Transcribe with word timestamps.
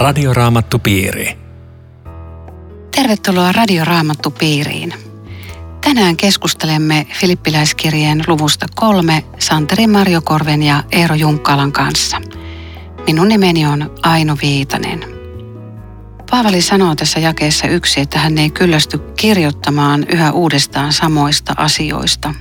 Radioraamattupiiri. 0.00 1.38
Tervetuloa 2.96 3.52
Radioraamattupiiriin. 3.52 4.94
Tänään 5.80 6.16
keskustelemme 6.16 7.06
Filippiläiskirjeen 7.20 8.24
luvusta 8.26 8.66
kolme 8.74 9.24
Santeri 9.38 9.86
Marjokorven 9.86 10.62
ja 10.62 10.84
Eero 10.92 11.14
Junkkalan 11.14 11.72
kanssa. 11.72 12.22
Minun 13.06 13.28
nimeni 13.28 13.66
on 13.66 13.94
Aino 14.02 14.36
Viitanen. 14.42 15.04
Paavali 16.30 16.62
sanoo 16.62 16.94
tässä 16.94 17.20
jakeessa 17.20 17.66
yksi, 17.66 18.00
että 18.00 18.18
hän 18.18 18.38
ei 18.38 18.50
kyllästy 18.50 18.98
kirjoittamaan 18.98 20.06
yhä 20.12 20.32
uudestaan 20.32 20.92
samoista 20.92 21.54
asioista. 21.56 22.34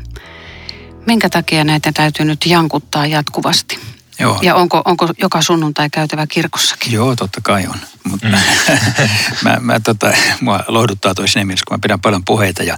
Minkä 1.07 1.29
takia 1.29 1.63
näitä 1.63 1.91
täytyy 1.91 2.25
nyt 2.25 2.45
jankuttaa 2.45 3.05
jatkuvasti? 3.05 3.98
Joo. 4.19 4.39
Ja 4.41 4.55
onko, 4.55 4.81
onko 4.85 5.09
joka 5.21 5.41
sunnuntai 5.41 5.89
käytävä 5.89 6.27
kirkossakin? 6.27 6.91
Joo, 6.91 7.15
totta 7.15 7.41
kai 7.43 7.67
on. 7.67 7.79
Mutta 8.03 8.27
mm. 8.27 8.33
mä, 9.43 9.57
mä, 9.59 9.79
tota, 9.79 10.13
mua 10.41 10.63
lohduttaa 10.67 11.15
toi 11.15 11.27
siinä 11.27 11.45
mielessä, 11.45 11.63
kun 11.67 11.75
mä 11.75 11.79
pidän 11.81 12.01
paljon 12.01 12.25
puheita 12.25 12.63
ja 12.63 12.77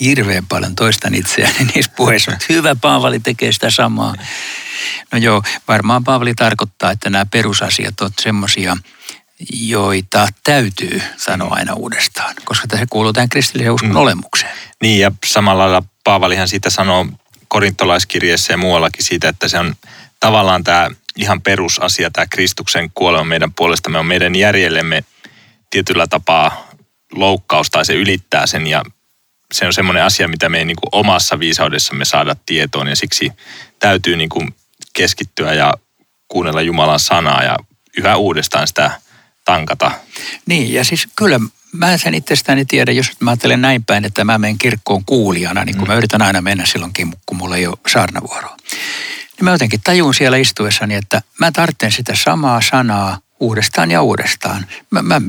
hirveän 0.00 0.46
paljon 0.46 0.74
toistan 0.74 1.14
itseäni 1.14 1.64
niissä 1.74 1.92
puheissa. 1.96 2.36
Hyvä 2.48 2.74
Paavali 2.74 3.20
tekee 3.20 3.52
sitä 3.52 3.70
samaa. 3.70 4.14
No 5.12 5.18
joo, 5.18 5.42
varmaan 5.68 6.04
Paavali 6.04 6.34
tarkoittaa, 6.34 6.90
että 6.90 7.10
nämä 7.10 7.26
perusasiat 7.26 8.00
ovat 8.00 8.12
semmoisia, 8.20 8.76
joita 9.52 10.28
täytyy 10.44 11.02
sanoa 11.16 11.54
aina 11.54 11.74
uudestaan, 11.74 12.34
koska 12.44 12.66
tässä 12.66 12.86
kuuluu 12.90 13.12
tähän 13.12 13.28
kristillisen 13.28 13.72
uskon 13.72 13.90
mm. 13.90 13.96
olemukseen. 13.96 14.58
Niin 14.82 15.00
ja 15.00 15.12
samalla 15.26 15.62
lailla 15.62 15.82
Paavalihan 16.04 16.48
siitä 16.48 16.70
sanoo 16.70 17.06
korintolaiskirjeessä 17.48 18.52
ja 18.52 18.56
muuallakin 18.56 19.04
siitä, 19.04 19.28
että 19.28 19.48
se 19.48 19.58
on 19.58 19.74
tavallaan 20.20 20.64
tämä 20.64 20.90
ihan 21.16 21.42
perusasia, 21.42 22.10
tämä 22.10 22.26
Kristuksen 22.26 22.90
kuolema 22.94 23.24
meidän 23.24 23.52
puolestamme 23.52 23.98
on 23.98 24.06
meidän 24.06 24.34
järjellemme 24.34 25.04
tietyllä 25.70 26.06
tapaa 26.06 26.68
loukkaus 27.12 27.70
tai 27.70 27.84
se 27.84 27.94
ylittää 27.94 28.46
sen 28.46 28.66
ja 28.66 28.84
se 29.52 29.66
on 29.66 29.72
semmoinen 29.72 30.04
asia, 30.04 30.28
mitä 30.28 30.48
me 30.48 30.58
ei 30.58 30.64
niin 30.64 30.76
kuin 30.76 30.88
omassa 30.92 31.38
viisaudessamme 31.38 32.04
saada 32.04 32.36
tietoon 32.46 32.88
ja 32.88 32.96
siksi 32.96 33.32
täytyy 33.78 34.16
niin 34.16 34.28
kuin 34.28 34.54
keskittyä 34.92 35.54
ja 35.54 35.74
kuunnella 36.28 36.62
Jumalan 36.62 37.00
sanaa 37.00 37.42
ja 37.42 37.56
yhä 37.96 38.16
uudestaan 38.16 38.66
sitä 38.66 38.90
tankata. 39.44 39.90
Niin 40.46 40.72
ja 40.72 40.84
siis 40.84 41.08
kyllä 41.16 41.40
mä 41.72 41.96
sen 41.96 42.14
itsestäni 42.14 42.64
tiedä, 42.64 42.92
jos 42.92 43.10
mä 43.20 43.30
ajattelen 43.30 43.62
näin 43.62 43.84
päin, 43.84 44.04
että 44.04 44.24
mä 44.24 44.38
menen 44.38 44.58
kirkkoon 44.58 45.04
kuulijana, 45.04 45.64
niin 45.64 45.76
kun 45.76 45.88
mm. 45.88 45.92
mä 45.92 45.98
yritän 45.98 46.22
aina 46.22 46.40
mennä 46.40 46.66
silloinkin, 46.66 47.12
kun 47.26 47.36
mulla 47.36 47.56
ei 47.56 47.66
ole 47.66 47.78
saarnavuoroa. 47.88 48.56
Niin 49.40 49.44
mä 49.44 49.50
jotenkin 49.50 49.80
tajun 49.84 50.14
siellä 50.14 50.36
istuessani, 50.36 50.94
että 50.94 51.22
mä 51.38 51.52
tarvitsen 51.52 51.92
sitä 51.92 52.12
samaa 52.16 52.60
sanaa 52.60 53.18
uudestaan 53.40 53.90
ja 53.90 54.02
uudestaan. 54.02 54.66
Mä, 54.90 55.02
mä 55.02 55.20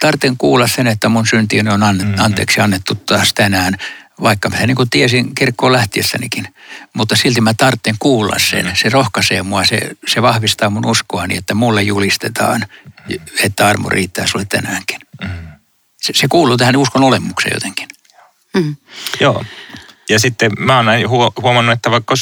tarvitsen 0.00 0.36
kuulla 0.36 0.66
sen, 0.66 0.86
että 0.86 1.08
mun 1.08 1.26
syntiini 1.26 1.70
on 1.70 1.82
an, 1.82 1.96
mm-hmm. 1.96 2.14
anteeksi 2.18 2.60
annettu 2.60 2.94
taas 2.94 3.34
tänään, 3.34 3.76
vaikka 4.22 4.48
mä 4.48 4.56
niin 4.56 4.76
kuin 4.76 4.90
tiesin 4.90 5.34
kirkkoon 5.34 5.72
lähtiessänikin. 5.72 6.54
Mutta 6.92 7.16
silti 7.16 7.40
mä 7.40 7.54
tarvitsen 7.54 7.96
kuulla 7.98 8.38
sen. 8.38 8.64
Mm-hmm. 8.64 8.76
Se 8.76 8.88
rohkaisee 8.88 9.42
mua, 9.42 9.64
se, 9.64 9.90
se 10.06 10.22
vahvistaa 10.22 10.70
mun 10.70 10.86
uskoani, 10.86 11.36
että 11.36 11.54
mulle 11.54 11.82
julistetaan, 11.82 12.66
että 13.42 13.66
armo 13.66 13.88
riittää 13.88 14.26
sulle 14.26 14.44
tänäänkin. 14.44 15.00
Mm-hmm. 15.22 15.48
Se, 15.96 16.12
se 16.16 16.28
kuuluu 16.28 16.56
tähän 16.56 16.76
uskon 16.76 17.02
olemukseen 17.02 17.54
jotenkin. 17.54 17.88
Mm. 18.54 18.76
Joo. 19.20 19.44
Ja 20.08 20.18
sitten 20.18 20.52
mä 20.58 20.76
oon 20.76 20.86
huomannut, 21.42 21.72
että 21.72 21.90
vaikka 21.90 22.14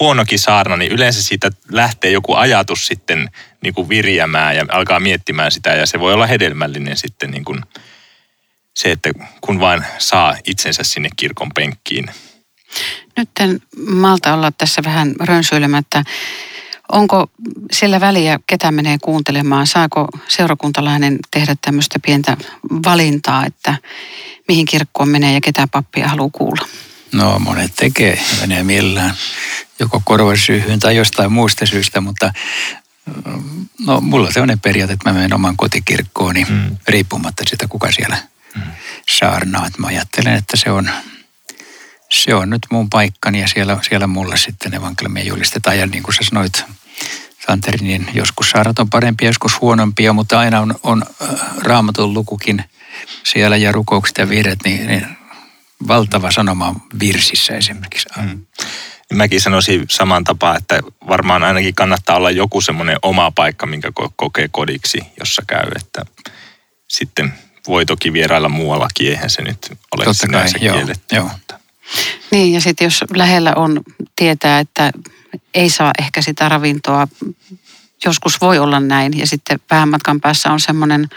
huonokin 0.00 0.38
saarna, 0.38 0.76
niin 0.76 0.92
yleensä 0.92 1.22
siitä 1.22 1.50
lähtee 1.70 2.10
joku 2.10 2.34
ajatus 2.34 2.86
sitten 2.86 3.30
niin 3.62 3.74
kuin 3.74 3.88
virjämään 3.88 4.56
ja 4.56 4.66
alkaa 4.68 5.00
miettimään 5.00 5.52
sitä 5.52 5.74
ja 5.74 5.86
se 5.86 6.00
voi 6.00 6.12
olla 6.12 6.26
hedelmällinen 6.26 6.96
sitten 6.96 7.30
niin 7.30 7.44
kuin 7.44 7.60
se, 8.74 8.92
että 8.92 9.10
kun 9.40 9.60
vain 9.60 9.84
saa 9.98 10.36
itsensä 10.44 10.82
sinne 10.84 11.08
kirkon 11.16 11.50
penkkiin. 11.54 12.06
Nyt 13.16 13.28
en 13.40 13.60
malta 13.88 14.34
olla 14.34 14.52
tässä 14.58 14.82
vähän 14.84 15.14
rönsyilemättä. 15.20 16.04
Onko 16.92 17.26
sillä 17.72 18.00
väliä, 18.00 18.40
ketä 18.46 18.70
menee 18.70 18.98
kuuntelemaan? 19.02 19.66
Saako 19.66 20.08
seurakuntalainen 20.28 21.18
tehdä 21.30 21.56
tämmöistä 21.62 21.98
pientä 21.98 22.36
valintaa, 22.84 23.46
että 23.46 23.74
mihin 24.48 24.66
kirkkoon 24.66 25.08
menee 25.08 25.34
ja 25.34 25.40
ketä 25.40 25.68
pappia 25.72 26.08
haluaa 26.08 26.30
kuulla? 26.32 26.66
No 27.12 27.38
monet 27.38 27.72
tekee, 27.76 28.22
menee 28.40 28.62
millään 28.62 29.14
joko 29.80 30.02
korvasyyhyn 30.04 30.78
tai 30.78 30.96
jostain 30.96 31.32
muusta 31.32 31.66
syystä, 31.66 32.00
mutta 32.00 32.32
no 33.86 34.00
mulla 34.00 34.26
on 34.26 34.32
sellainen 34.32 34.60
periaate, 34.60 34.92
että 34.92 35.10
mä 35.10 35.14
menen 35.14 35.34
oman 35.34 35.56
kotikirkkooni 35.56 36.44
mm. 36.44 36.76
riippumatta 36.88 37.42
siitä, 37.46 37.68
kuka 37.68 37.92
siellä 37.92 38.18
mm. 38.56 38.62
saarnaa. 39.08 39.66
Että 39.66 39.80
mä 39.80 39.86
ajattelen, 39.86 40.34
että 40.34 40.56
se 40.56 40.70
on, 40.70 40.90
se 42.10 42.34
on 42.34 42.50
nyt 42.50 42.66
mun 42.70 42.90
paikkani 42.90 43.40
ja 43.40 43.48
siellä, 43.48 43.78
siellä 43.88 44.06
mulle 44.06 44.36
sitten 44.36 44.74
evankeliumia 44.74 45.24
julistetaan. 45.24 45.78
Ja 45.78 45.86
niin 45.86 46.02
kuin 46.02 46.14
sä 46.14 46.20
sanoit, 46.22 46.64
Santeri, 47.46 47.78
niin 47.86 48.08
joskus 48.14 48.50
saarnat 48.50 48.78
on 48.78 48.90
parempia, 48.90 49.28
joskus 49.28 49.60
huonompia, 49.60 50.12
mutta 50.12 50.38
aina 50.38 50.60
on, 50.60 50.74
on 50.82 51.04
äh, 51.22 51.28
raamatun 51.58 52.14
lukukin 52.14 52.64
siellä 53.24 53.56
ja 53.56 53.72
rukoukset 53.72 54.18
ja 54.18 54.28
virret, 54.28 54.58
niin, 54.64 54.86
niin 54.86 55.06
valtava 55.88 56.30
sanoma 56.30 56.74
virsissä 57.00 57.56
esimerkiksi. 57.56 58.08
Mm. 58.16 58.46
Mäkin 59.12 59.40
sanoisin 59.40 59.84
saman 59.90 60.24
tapaan, 60.24 60.56
että 60.56 60.80
varmaan 61.08 61.42
ainakin 61.44 61.74
kannattaa 61.74 62.16
olla 62.16 62.30
joku 62.30 62.60
semmoinen 62.60 62.98
oma 63.02 63.30
paikka, 63.30 63.66
minkä 63.66 63.92
kokee 64.16 64.48
kodiksi, 64.50 64.98
jossa 65.20 65.42
käy. 65.46 65.70
Että 65.76 66.04
sitten 66.88 67.34
voi 67.66 67.86
toki 67.86 68.12
vierailla 68.12 68.48
muuallakin, 68.48 69.10
eihän 69.10 69.30
se 69.30 69.42
nyt 69.42 69.72
ole 69.96 70.04
Totta 70.04 70.26
sinänsä 70.26 70.58
kai, 70.58 70.68
kielletty. 70.68 71.16
Joo, 71.16 71.30
joo. 71.50 71.58
Niin 72.30 72.52
ja 72.52 72.60
sitten 72.60 72.84
jos 72.84 73.04
lähellä 73.14 73.52
on, 73.56 73.80
tietää, 74.16 74.58
että 74.58 74.90
ei 75.54 75.70
saa 75.70 75.92
ehkä 75.98 76.22
sitä 76.22 76.48
ravintoa, 76.48 77.08
joskus 78.04 78.40
voi 78.40 78.58
olla 78.58 78.80
näin 78.80 79.18
ja 79.18 79.26
sitten 79.26 79.60
vähän 79.70 79.88
matkan 79.88 80.20
päässä 80.20 80.52
on 80.52 80.60
semmoinen 80.60 81.08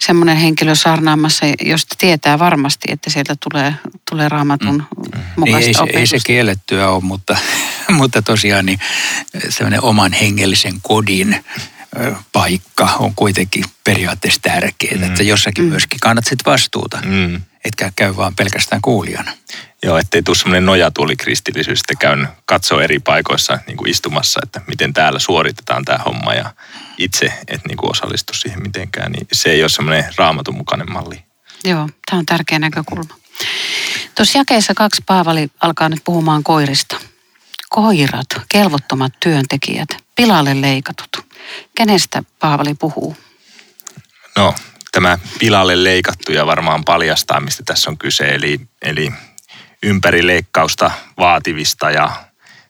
semmoinen 0.00 0.36
henkilö 0.36 0.74
saarnaamassa, 0.74 1.46
josta 1.64 1.94
tietää 1.98 2.38
varmasti, 2.38 2.88
että 2.92 3.10
sieltä 3.10 3.36
tulee, 3.50 3.74
tulee 4.10 4.28
raamatun 4.28 4.84
mm. 5.14 5.20
mukaista 5.36 5.68
ei, 5.68 5.74
opetusta. 5.78 5.98
Ei 5.98 6.06
se 6.06 6.18
kiellettyä 6.26 6.90
ole, 6.90 7.02
mutta, 7.02 7.36
mutta 7.98 8.22
tosiaan 8.22 8.66
niin 8.66 8.78
semmoinen 9.48 9.82
oman 9.82 10.12
hengellisen 10.12 10.74
kodin 10.82 11.44
paikka 12.32 12.84
on 12.98 13.14
kuitenkin 13.14 13.64
periaatteessa 13.84 14.40
tärkeää, 14.42 14.96
mm. 14.96 15.02
että 15.02 15.22
jossakin 15.22 15.64
mm. 15.64 15.70
myöskin 15.70 16.00
kannat 16.00 16.24
sitten 16.24 16.52
vastuuta, 16.52 16.98
mm. 17.04 17.40
etkä 17.64 17.92
käy 17.96 18.16
vaan 18.16 18.36
pelkästään 18.36 18.82
kuulijana. 18.82 19.32
Joo, 19.82 19.98
ettei 19.98 20.22
tule 20.22 20.36
semmoinen 20.36 20.66
nojatuoli 20.66 21.16
kristillisyys, 21.16 21.80
että 21.80 21.94
käyn 22.00 22.28
katsoa 22.44 22.82
eri 22.82 22.98
paikoissa 22.98 23.58
niin 23.66 23.76
kuin 23.76 23.90
istumassa, 23.90 24.40
että 24.42 24.60
miten 24.66 24.92
täällä 24.92 25.18
suoritetaan 25.18 25.84
tämä 25.84 25.98
homma 25.98 26.34
ja 26.34 26.54
itse 26.98 27.32
et 27.48 27.60
niin 27.68 27.76
kuin 27.76 27.90
osallistu 27.90 28.32
siihen 28.34 28.62
mitenkään, 28.62 29.12
niin 29.12 29.26
se 29.32 29.50
ei 29.50 29.62
ole 29.62 29.68
semmoinen 29.68 30.04
raamatun 30.16 30.56
mukainen 30.56 30.92
malli. 30.92 31.24
Joo, 31.64 31.88
tämä 32.10 32.18
on 32.18 32.26
tärkeä 32.26 32.58
näkökulma. 32.58 33.14
Tuossa 34.14 34.38
jakeessa 34.38 34.74
kaksi 34.74 35.02
Paavali 35.06 35.48
alkaa 35.60 35.88
nyt 35.88 36.00
puhumaan 36.04 36.42
koirista. 36.42 36.96
Koirat, 37.68 38.26
kelvottomat 38.48 39.12
työntekijät, 39.20 39.88
pilalle 40.16 40.60
leikatut. 40.60 41.26
Kenestä 41.76 42.22
Paavali 42.38 42.74
puhuu? 42.74 43.16
No, 44.36 44.54
tämä 44.92 45.18
pilalle 45.38 45.84
leikattu 45.84 46.32
ja 46.32 46.46
varmaan 46.46 46.84
paljastaa, 46.84 47.40
mistä 47.40 47.62
tässä 47.66 47.90
on 47.90 47.98
kyse. 47.98 48.24
Eli, 48.24 48.60
eli 48.82 49.12
ympärileikkausta 49.82 50.90
vaativista 51.18 51.90
ja 51.90 52.10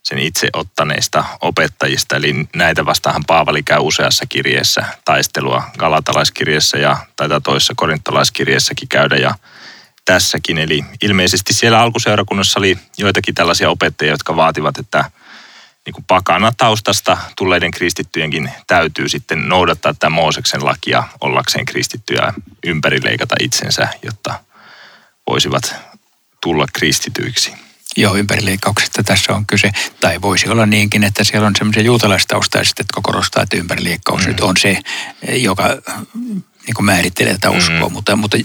sen 0.02 0.18
itse 0.18 0.48
ottaneista 0.52 1.24
opettajista. 1.40 2.16
Eli 2.16 2.34
näitä 2.56 2.86
vastaan 2.86 3.24
Paavali 3.26 3.62
käy 3.62 3.78
useassa 3.80 4.26
kirjeessä 4.28 4.84
taistelua 5.04 5.64
galatalaiskirjeessä 5.78 6.78
ja 6.78 6.96
taitaa 7.16 7.40
toisessa 7.40 7.72
korintolaiskirjeessäkin 7.76 8.88
käydä 8.88 9.16
ja 9.16 9.34
tässäkin. 10.04 10.58
Eli 10.58 10.84
ilmeisesti 11.02 11.52
siellä 11.52 11.80
alkuseurakunnassa 11.80 12.60
oli 12.60 12.78
joitakin 12.98 13.34
tällaisia 13.34 13.70
opettajia, 13.70 14.12
jotka 14.12 14.36
vaativat, 14.36 14.78
että 14.78 15.10
niin 15.86 15.94
kuin 15.94 16.04
pakana 16.08 16.52
taustasta 16.56 17.18
tulleiden 17.36 17.70
kristittyjenkin 17.70 18.50
täytyy 18.66 19.08
sitten 19.08 19.48
noudattaa 19.48 19.94
tämä 19.94 20.14
Mooseksen 20.14 20.64
lakia 20.64 21.02
ollakseen 21.20 21.66
kristittyjä 21.66 22.32
ympärileikata 22.66 23.34
itsensä, 23.40 23.88
jotta 24.02 24.40
voisivat 25.30 25.74
tulla 26.40 26.66
kristityiksi. 26.72 27.52
Joo, 27.96 28.16
ympärileikkauksesta 28.16 29.02
tässä 29.02 29.32
on 29.32 29.46
kyse. 29.46 29.70
Tai 30.00 30.22
voisi 30.22 30.48
olla 30.48 30.66
niinkin, 30.66 31.04
että 31.04 31.24
siellä 31.24 31.46
on 31.46 31.56
semmoisia 31.58 31.82
juutalaistaustaiset, 31.82 32.78
jotka 32.78 33.00
korostaa, 33.02 33.42
että 33.42 33.56
ympärileikkaus 33.56 34.22
mm. 34.22 34.28
nyt 34.28 34.40
on 34.40 34.56
se, 34.56 34.80
joka 35.32 35.68
niin 36.66 36.74
kuin 36.74 36.86
määrittelee 36.86 37.32
tätä 37.32 37.50
uskoa. 37.50 37.88
Mm. 37.88 37.92
Mutta, 37.92 38.16
mutta 38.16 38.36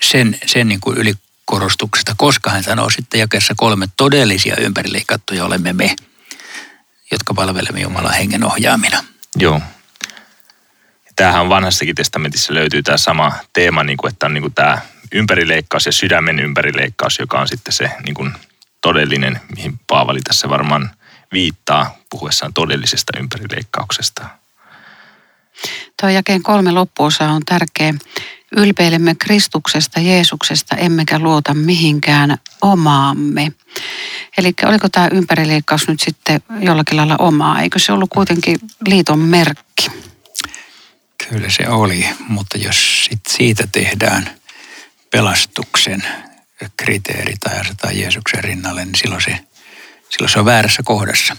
sen, 0.00 0.38
sen 0.46 0.68
niin 0.68 0.80
kuin 0.80 0.96
ylikorostuksesta, 0.98 2.14
koska 2.16 2.50
hän 2.50 2.62
sanoo 2.62 2.90
sitten 2.90 3.20
jakeessa 3.20 3.54
kolme 3.56 3.86
todellisia 3.96 4.56
ympärileikattuja 4.56 5.44
olemme 5.44 5.72
me, 5.72 5.96
jotka 7.10 7.34
palvelemme 7.34 7.80
Jumalan 7.80 8.14
hengen 8.14 8.44
ohjaamina. 8.44 9.04
Joo. 9.36 9.60
tämähän 11.16 11.42
on 11.42 11.48
vanhassakin 11.48 11.94
testamentissa 11.94 12.54
löytyy 12.54 12.82
tämä 12.82 12.96
sama 12.96 13.32
teema, 13.52 13.84
niin 13.84 13.96
kuin, 13.96 14.12
että 14.12 14.26
on 14.26 14.34
niin 14.34 14.42
kuin 14.42 14.54
tämä 14.54 14.78
ympärileikkaus 15.12 15.86
ja 15.86 15.92
sydämen 15.92 16.40
ympärileikkaus, 16.40 17.18
joka 17.18 17.40
on 17.40 17.48
sitten 17.48 17.72
se 17.72 17.90
niin 18.04 18.14
kuin 18.14 18.32
todellinen, 18.80 19.40
mihin 19.56 19.80
Paavali 19.86 20.20
tässä 20.20 20.48
varmaan 20.48 20.90
viittaa 21.32 21.96
puhuessaan 22.10 22.54
todellisesta 22.54 23.18
ympärileikkauksesta. 23.18 24.28
Tuo 26.00 26.08
jakeen 26.08 26.42
kolme 26.42 26.72
loppuosa 26.72 27.24
on 27.24 27.42
tärkeä. 27.46 27.94
Ylpeilemme 28.56 29.14
Kristuksesta, 29.14 30.00
Jeesuksesta, 30.00 30.76
emmekä 30.76 31.18
luota 31.18 31.54
mihinkään 31.54 32.38
omaamme. 32.62 33.52
Eli 34.38 34.54
oliko 34.66 34.88
tämä 34.88 35.08
ympärileikkaus 35.12 35.88
nyt 35.88 36.00
sitten 36.00 36.40
jollakin 36.60 36.96
lailla 36.96 37.16
omaa? 37.18 37.62
Eikö 37.62 37.78
se 37.78 37.92
ollut 37.92 38.10
kuitenkin 38.10 38.56
liiton 38.86 39.18
merkki? 39.18 39.88
Kyllä 41.28 41.50
se 41.50 41.68
oli, 41.68 42.08
mutta 42.28 42.58
jos 42.58 43.04
sit 43.04 43.20
siitä 43.28 43.68
tehdään 43.72 44.30
pelastuksen 45.14 46.02
kriteeri 46.76 47.34
tai 47.40 47.60
asetetaan 47.60 47.98
Jeesuksen 47.98 48.44
rinnalle, 48.44 48.84
niin 48.84 48.94
silloin 48.94 49.22
se, 49.22 49.38
silloin 50.10 50.30
se 50.30 50.38
on 50.38 50.44
väärässä 50.44 50.82
kohdassa. 50.84 51.36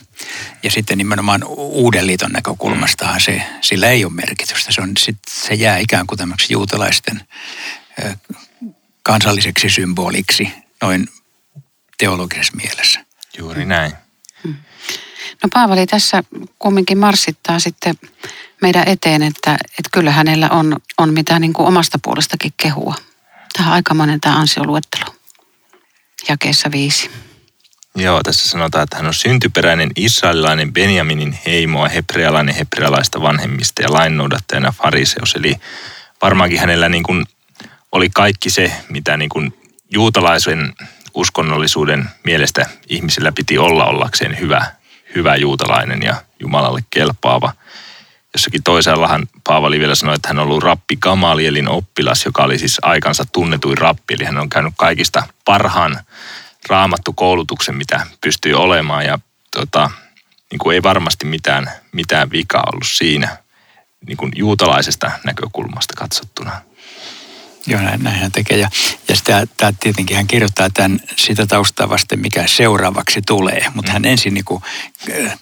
Ja 0.63 0.71
sitten 0.71 0.97
nimenomaan 0.97 1.43
uuden 1.57 2.07
liiton 2.07 2.31
näkökulmastahan 2.31 3.21
se, 3.21 3.41
sillä 3.61 3.87
ei 3.87 4.05
ole 4.05 4.13
merkitystä. 4.13 4.71
Se, 4.71 4.81
on, 4.81 4.91
sit, 4.97 5.17
se 5.29 5.53
jää 5.53 5.77
ikään 5.77 6.07
kuin 6.07 6.19
tämmöksi 6.19 6.53
juutalaisten 6.53 7.21
kansalliseksi 9.03 9.69
symboliksi 9.69 10.51
noin 10.81 11.07
teologisessa 11.97 12.53
mielessä. 12.55 13.05
Juuri 13.37 13.65
näin. 13.65 13.91
No 15.43 15.49
Paavali 15.53 15.85
tässä 15.85 16.23
kumminkin 16.59 16.97
marssittaa 16.97 17.59
sitten 17.59 17.95
meidän 18.61 18.87
eteen, 18.87 19.23
että, 19.23 19.53
että 19.53 19.89
kyllä 19.91 20.11
hänellä 20.11 20.49
on, 20.49 20.77
on 20.97 21.13
mitä 21.13 21.39
niin 21.39 21.53
kuin 21.53 21.67
omasta 21.67 21.99
puolestakin 22.03 22.53
kehua. 22.57 22.95
Tähän 23.57 23.73
aikamoinen 23.73 24.21
tämä 24.21 24.35
ansioluettelo. 24.35 25.15
Jakeessa 26.29 26.71
viisi. 26.71 27.11
Joo, 27.95 28.23
tässä 28.23 28.49
sanotaan, 28.49 28.83
että 28.83 28.97
hän 28.97 29.05
on 29.05 29.13
syntyperäinen 29.13 29.91
israelilainen 29.95 30.73
Benjaminin 30.73 31.39
heimoa, 31.45 31.87
hebrealainen 31.87 32.55
hebrealaista 32.55 33.21
vanhemmista 33.21 33.81
ja 33.81 33.93
lainnoudattajana 33.93 34.71
fariseus. 34.71 35.35
Eli 35.35 35.55
varmaankin 36.21 36.59
hänellä 36.59 36.89
niin 36.89 37.03
kuin 37.03 37.25
oli 37.91 38.09
kaikki 38.09 38.49
se, 38.49 38.71
mitä 38.89 39.17
niin 39.17 39.29
kuin 39.29 39.59
juutalaisen 39.93 40.73
uskonnollisuuden 41.13 42.09
mielestä 42.23 42.65
ihmisillä 42.89 43.31
piti 43.31 43.57
olla 43.57 43.85
ollakseen 43.85 44.39
hyvä, 44.39 44.65
hyvä 45.15 45.35
juutalainen 45.35 46.01
ja 46.03 46.15
Jumalalle 46.39 46.83
kelpaava. 46.89 47.53
Jossakin 48.35 48.63
toisaallahan 48.63 49.27
Paavali 49.43 49.79
vielä 49.79 49.95
sanoi, 49.95 50.15
että 50.15 50.27
hän 50.27 50.39
on 50.39 50.45
ollut 50.45 50.63
rappi 50.63 50.95
Gamalielin 50.95 51.69
oppilas, 51.69 52.25
joka 52.25 52.43
oli 52.43 52.59
siis 52.59 52.77
aikansa 52.81 53.25
tunnetuin 53.33 53.77
rappi. 53.77 54.13
Eli 54.13 54.23
hän 54.23 54.37
on 54.37 54.49
käynyt 54.49 54.73
kaikista 54.77 55.23
parhaan 55.45 55.99
raamattu 56.69 57.13
koulutuksen, 57.13 57.75
mitä 57.75 58.07
pystyy 58.21 58.53
olemaan. 58.53 59.05
Ja 59.05 59.19
tota, 59.51 59.91
niin 60.51 60.59
kuin 60.59 60.73
ei 60.73 60.83
varmasti 60.83 61.25
mitään, 61.25 61.71
mitään 61.91 62.31
vikaa 62.31 62.63
ollut 62.73 62.87
siinä 62.87 63.37
niin 64.07 64.17
kuin 64.17 64.31
juutalaisesta 64.35 65.11
näkökulmasta 65.23 65.93
katsottuna. 65.97 66.61
Joo, 67.67 67.81
näin, 67.81 68.03
näin 68.03 68.19
hän 68.19 68.31
tekee. 68.31 68.57
Ja, 68.57 68.69
ja 69.07 69.15
sitä, 69.15 69.47
tämä 69.57 69.71
tietenkin 69.79 70.17
hän 70.17 70.27
kirjoittaa 70.27 70.69
tämän 70.69 70.99
sitä 71.15 71.45
taustaa 71.45 71.89
vasten, 71.89 72.19
mikä 72.19 72.47
seuraavaksi 72.47 73.21
tulee. 73.21 73.65
Mutta 73.73 73.91
hän 73.91 74.05
ensin 74.05 74.33
niin 74.33 74.45
kuin 74.45 74.63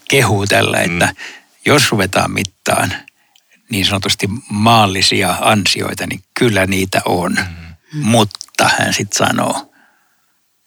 kehuu 0.08 0.46
tällä, 0.46 0.80
että 0.80 1.06
mm. 1.06 1.43
Jos 1.66 1.90
ruvetaan 1.92 2.30
mittaan 2.30 2.94
niin 3.70 3.86
sanotusti 3.86 4.28
maallisia 4.48 5.36
ansioita, 5.40 6.06
niin 6.06 6.20
kyllä 6.38 6.66
niitä 6.66 7.00
on. 7.04 7.32
Mm. 7.32 8.00
Mutta 8.02 8.70
hän 8.78 8.92
sitten 8.92 9.26
sanoo, 9.26 9.72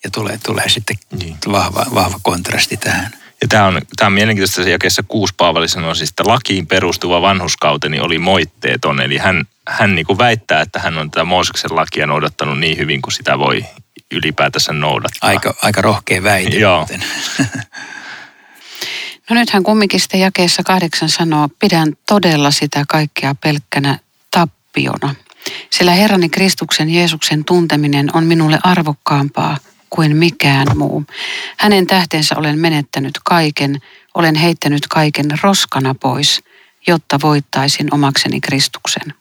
ja 0.03 0.11
tulee, 0.11 0.39
tulee 0.45 0.69
sitten 0.69 0.97
niin. 1.19 1.37
vahva, 1.51 1.85
vahva 1.93 2.19
kontrasti 2.21 2.77
tähän. 2.77 3.11
Ja 3.41 3.47
tämä 3.47 3.65
on, 3.65 3.81
tämä 3.95 4.07
on 4.07 4.13
mielenkiintoista 4.13 4.63
se 4.63 4.69
jakeessa 4.69 5.03
kuusi 5.07 5.33
Paavali 5.37 5.67
sanoo 5.67 5.95
siis, 5.95 6.09
että 6.09 6.23
lakiin 6.27 6.67
perustuva 6.67 7.21
vanhuskauteni 7.21 7.99
oli 7.99 8.19
moitteeton. 8.19 9.01
Eli 9.01 9.17
hän, 9.17 9.45
hän 9.67 9.95
niin 9.95 10.05
kuin 10.05 10.17
väittää, 10.17 10.61
että 10.61 10.79
hän 10.79 10.97
on 10.97 11.11
tätä 11.11 11.23
Mooseksen 11.23 11.75
lakia 11.75 12.07
noudattanut 12.07 12.59
niin 12.59 12.77
hyvin 12.77 13.01
kuin 13.01 13.13
sitä 13.13 13.39
voi 13.39 13.65
ylipäätänsä 14.11 14.73
noudattaa. 14.73 15.29
Aika, 15.29 15.53
aika 15.61 15.81
rohkea 15.81 16.23
väite. 16.23 16.57
Joo. 16.57 16.87
no 19.29 19.35
nythän 19.35 19.63
kumminkin 19.63 19.99
sitten 19.99 20.19
jakeessa 20.19 20.63
kahdeksan 20.63 21.09
sanoo, 21.09 21.49
pidän 21.59 21.93
todella 22.07 22.51
sitä 22.51 22.83
kaikkea 22.87 23.35
pelkkänä 23.35 23.99
tappiona. 24.31 25.15
Sillä 25.69 25.91
Herrani 25.91 26.29
Kristuksen 26.29 26.89
Jeesuksen 26.89 27.45
tunteminen 27.45 28.09
on 28.13 28.25
minulle 28.25 28.59
arvokkaampaa 28.63 29.57
kuin 29.89 30.17
mikään 30.17 30.67
muu. 30.77 31.03
Hänen 31.57 31.87
tähtensä 31.87 32.35
olen 32.37 32.59
menettänyt 32.59 33.13
kaiken, 33.23 33.81
olen 34.13 34.35
heittänyt 34.35 34.87
kaiken 34.87 35.25
roskana 35.43 35.95
pois, 35.95 36.43
jotta 36.87 37.19
voittaisin 37.21 37.93
omakseni 37.93 38.41
Kristuksen. 38.41 39.13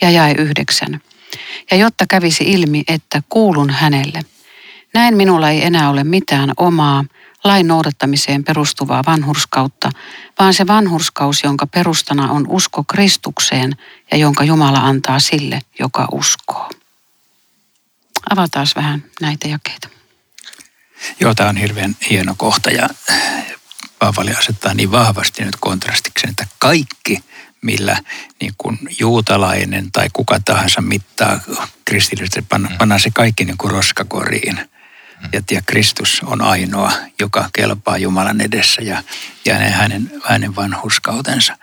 Ja 0.00 0.10
jäi 0.10 0.34
yhdeksän. 0.38 1.00
Ja 1.70 1.76
jotta 1.76 2.04
kävisi 2.08 2.44
ilmi, 2.44 2.82
että 2.88 3.22
kuulun 3.28 3.70
hänelle. 3.70 4.20
Näin 4.94 5.16
minulla 5.16 5.50
ei 5.50 5.64
enää 5.64 5.90
ole 5.90 6.04
mitään 6.04 6.52
omaa, 6.56 7.04
lain 7.44 7.66
noudattamiseen 7.66 8.44
perustuvaa 8.44 9.02
vanhurskautta, 9.06 9.90
vaan 10.38 10.54
se 10.54 10.66
vanhurskaus, 10.66 11.42
jonka 11.44 11.66
perustana 11.66 12.30
on 12.30 12.46
usko 12.48 12.84
Kristukseen 12.84 13.76
ja 14.10 14.16
jonka 14.16 14.44
Jumala 14.44 14.78
antaa 14.78 15.18
sille, 15.20 15.60
joka 15.78 16.08
uskoo. 16.12 16.70
Avataan 18.30 18.66
vähän 18.76 19.04
näitä 19.20 19.48
jakeita. 19.48 19.88
Joo, 21.20 21.34
tämä 21.34 21.48
on 21.48 21.56
hirveän 21.56 21.96
hieno 22.10 22.34
kohta 22.36 22.70
ja 22.70 22.88
Paavali 23.98 24.30
asettaa 24.32 24.74
niin 24.74 24.92
vahvasti 24.92 25.44
nyt 25.44 25.56
kontrastiksen, 25.60 26.30
että 26.30 26.46
kaikki, 26.58 27.24
millä 27.60 27.98
niin 28.40 28.54
kuin 28.58 28.78
juutalainen 28.98 29.92
tai 29.92 30.06
kuka 30.12 30.40
tahansa 30.44 30.80
mittaa 30.80 31.40
kristillisyyttä, 31.84 32.42
panna, 32.48 32.68
mm. 32.68 32.78
panna 32.78 32.98
se 32.98 33.10
kaikki 33.10 33.44
niin 33.44 33.58
kuin 33.58 33.70
roskakoriin. 33.70 34.68
Ja, 35.32 35.40
ja 35.50 35.62
Kristus 35.66 36.22
on 36.26 36.42
ainoa, 36.42 36.92
joka 37.20 37.48
kelpaa 37.52 37.98
Jumalan 37.98 38.40
edessä 38.40 38.82
ja, 38.82 39.02
ja 39.44 39.54
hänen, 39.54 40.10
hänen 40.24 40.56
vanhuskautensa. 40.56 41.56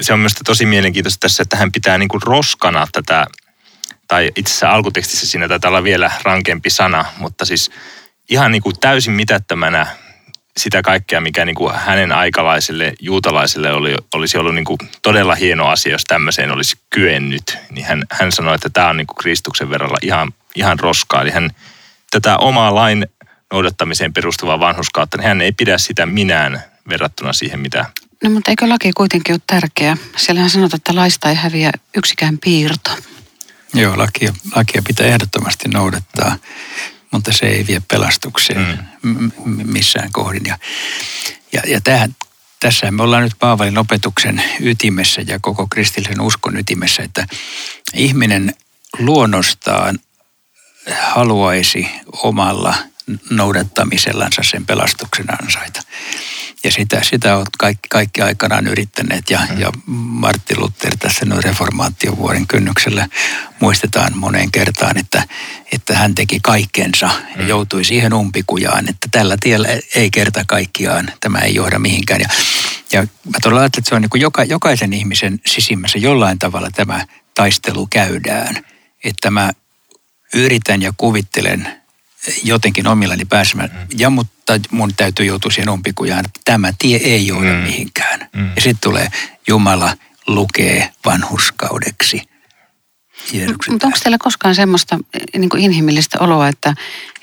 Se 0.00 0.12
on 0.12 0.18
myös 0.18 0.34
tosi 0.44 0.66
mielenkiintoista 0.66 1.20
tässä, 1.20 1.42
että 1.42 1.56
hän 1.56 1.72
pitää 1.72 1.98
niin 1.98 2.08
kuin 2.08 2.22
roskana 2.22 2.86
tätä 2.92 3.26
tai 4.08 4.30
itse 4.36 4.50
asiassa 4.50 4.70
alkutekstissä 4.70 5.26
siinä 5.26 5.48
taitaa 5.48 5.68
olla 5.68 5.84
vielä 5.84 6.10
rankempi 6.22 6.70
sana, 6.70 7.04
mutta 7.18 7.44
siis 7.44 7.70
ihan 8.30 8.52
niin 8.52 8.62
kuin 8.62 8.80
täysin 8.80 9.12
mitättömänä 9.12 9.86
sitä 10.56 10.82
kaikkea, 10.82 11.20
mikä 11.20 11.44
niin 11.44 11.54
kuin 11.54 11.74
hänen 11.74 12.12
aikalaisille 12.12 12.92
juutalaisille 13.00 13.72
oli, 13.72 13.96
olisi 14.14 14.38
ollut 14.38 14.54
niin 14.54 14.64
kuin 14.64 14.78
todella 15.02 15.34
hieno 15.34 15.68
asia, 15.68 15.92
jos 15.92 16.04
tämmöiseen 16.04 16.50
olisi 16.50 16.76
kyennyt. 16.90 17.58
Niin 17.70 17.86
hän, 17.86 18.04
hän 18.10 18.32
sanoi, 18.32 18.54
että 18.54 18.70
tämä 18.70 18.88
on 18.88 18.96
niin 18.96 19.06
kuin 19.06 19.16
Kristuksen 19.16 19.70
verralla 19.70 19.98
ihan, 20.02 20.32
ihan 20.54 20.78
roskaa. 20.78 21.22
Eli 21.22 21.30
hän 21.30 21.50
tätä 22.14 22.38
omaa 22.38 22.74
lain 22.74 23.06
noudattamiseen 23.52 24.12
perustuvaa 24.12 24.60
vanhuskautta, 24.60 25.16
niin 25.16 25.26
hän 25.26 25.40
ei 25.40 25.52
pidä 25.52 25.78
sitä 25.78 26.06
minään 26.06 26.62
verrattuna 26.88 27.32
siihen, 27.32 27.60
mitä... 27.60 27.84
No 28.24 28.30
mutta 28.30 28.50
eikö 28.50 28.68
laki 28.68 28.92
kuitenkin 28.92 29.32
ole 29.34 29.40
tärkeä? 29.46 29.96
Siellähän 30.16 30.50
sanotaan, 30.50 30.78
että 30.78 30.94
laista 30.94 31.28
ei 31.28 31.34
häviä 31.34 31.70
yksikään 31.96 32.38
piirto. 32.38 32.90
Joo, 33.74 33.98
lakia, 33.98 34.34
lakia 34.56 34.82
pitää 34.86 35.06
ehdottomasti 35.06 35.68
noudattaa, 35.68 36.36
mutta 37.10 37.32
se 37.32 37.46
ei 37.46 37.66
vie 37.66 37.82
pelastukseen 37.88 38.78
mm. 39.02 39.30
missään 39.44 40.12
kohdin. 40.12 40.42
Ja, 40.46 40.58
ja, 41.52 41.62
ja 41.66 41.80
tähän, 41.80 42.16
tässä 42.60 42.90
me 42.90 43.02
ollaan 43.02 43.22
nyt 43.22 43.38
Paavalin 43.38 43.78
opetuksen 43.78 44.42
ytimessä 44.60 45.22
ja 45.26 45.38
koko 45.40 45.66
kristillisen 45.70 46.20
uskon 46.20 46.56
ytimessä, 46.56 47.02
että 47.02 47.26
ihminen 47.94 48.54
luonnostaan 48.98 49.98
haluaisi 51.00 51.90
omalla 52.12 52.74
noudattamisellansa 53.30 54.42
sen 54.42 54.66
pelastuksen 54.66 55.26
ansaita. 55.42 55.80
Ja 56.64 56.70
sitä, 56.70 57.02
sitä 57.02 57.36
olet 57.36 57.48
kaikki, 57.58 57.88
kaikki 57.88 58.22
aikanaan 58.22 58.66
yrittäneet 58.66 59.30
ja, 59.30 59.40
mm. 59.50 59.60
ja 59.60 59.72
Martti 59.86 60.56
Luther 60.56 60.96
tässä 60.98 61.24
noin 61.24 61.44
reformaation 61.44 62.16
vuoden 62.16 62.46
kynnyksellä 62.46 63.08
muistetaan 63.60 64.18
moneen 64.18 64.50
kertaan, 64.50 64.98
että, 64.98 65.22
että 65.72 65.96
hän 65.96 66.14
teki 66.14 66.40
kaikkensa 66.42 67.10
ja 67.36 67.42
mm. 67.42 67.48
joutui 67.48 67.84
siihen 67.84 68.14
umpikujaan, 68.14 68.88
että 68.88 69.08
tällä 69.10 69.36
tiellä 69.40 69.68
ei 69.94 70.10
kerta 70.10 70.44
kaikkiaan, 70.46 71.12
tämä 71.20 71.38
ei 71.38 71.54
johda 71.54 71.78
mihinkään. 71.78 72.20
Ja, 72.20 72.28
ja 72.92 73.02
mä 73.02 73.38
todella 73.42 73.60
ajattelen, 73.60 73.80
että 73.80 73.88
se 73.88 73.94
on 73.94 74.02
niin 74.02 74.10
kuin 74.10 74.20
joka, 74.20 74.44
jokaisen 74.44 74.92
ihmisen 74.92 75.40
sisimmässä 75.46 75.98
jollain 75.98 76.38
tavalla 76.38 76.68
tämä 76.74 77.06
taistelu 77.34 77.86
käydään, 77.86 78.64
että 79.04 79.30
mä 79.30 79.50
yritän 80.34 80.82
ja 80.82 80.92
kuvittelen 80.96 81.68
jotenkin 82.44 82.86
omillani 82.86 83.24
pääsemään. 83.24 83.70
Mm. 83.72 83.98
Ja 83.98 84.10
mutta 84.10 84.60
mun 84.70 84.94
täytyy 84.96 85.26
joutua 85.26 85.50
siihen 85.50 85.70
umpikujaan, 85.70 86.24
että 86.24 86.40
tämä 86.44 86.72
tie 86.78 86.96
ei 86.96 87.26
johda 87.26 87.52
mm. 87.52 87.58
mihinkään. 87.58 88.28
Mm. 88.36 88.46
Ja 88.56 88.62
sitten 88.62 88.80
tulee 88.80 89.08
Jumala 89.48 89.96
lukee 90.26 90.92
vanhuskaudeksi. 91.04 92.22
Mutta 93.70 93.86
onko 93.86 93.98
teillä 94.02 94.18
koskaan 94.18 94.54
semmoista 94.54 94.98
eh, 95.14 95.40
niin 95.40 95.48
kuin 95.48 95.62
inhimillistä 95.62 96.18
oloa, 96.20 96.48
että, 96.48 96.74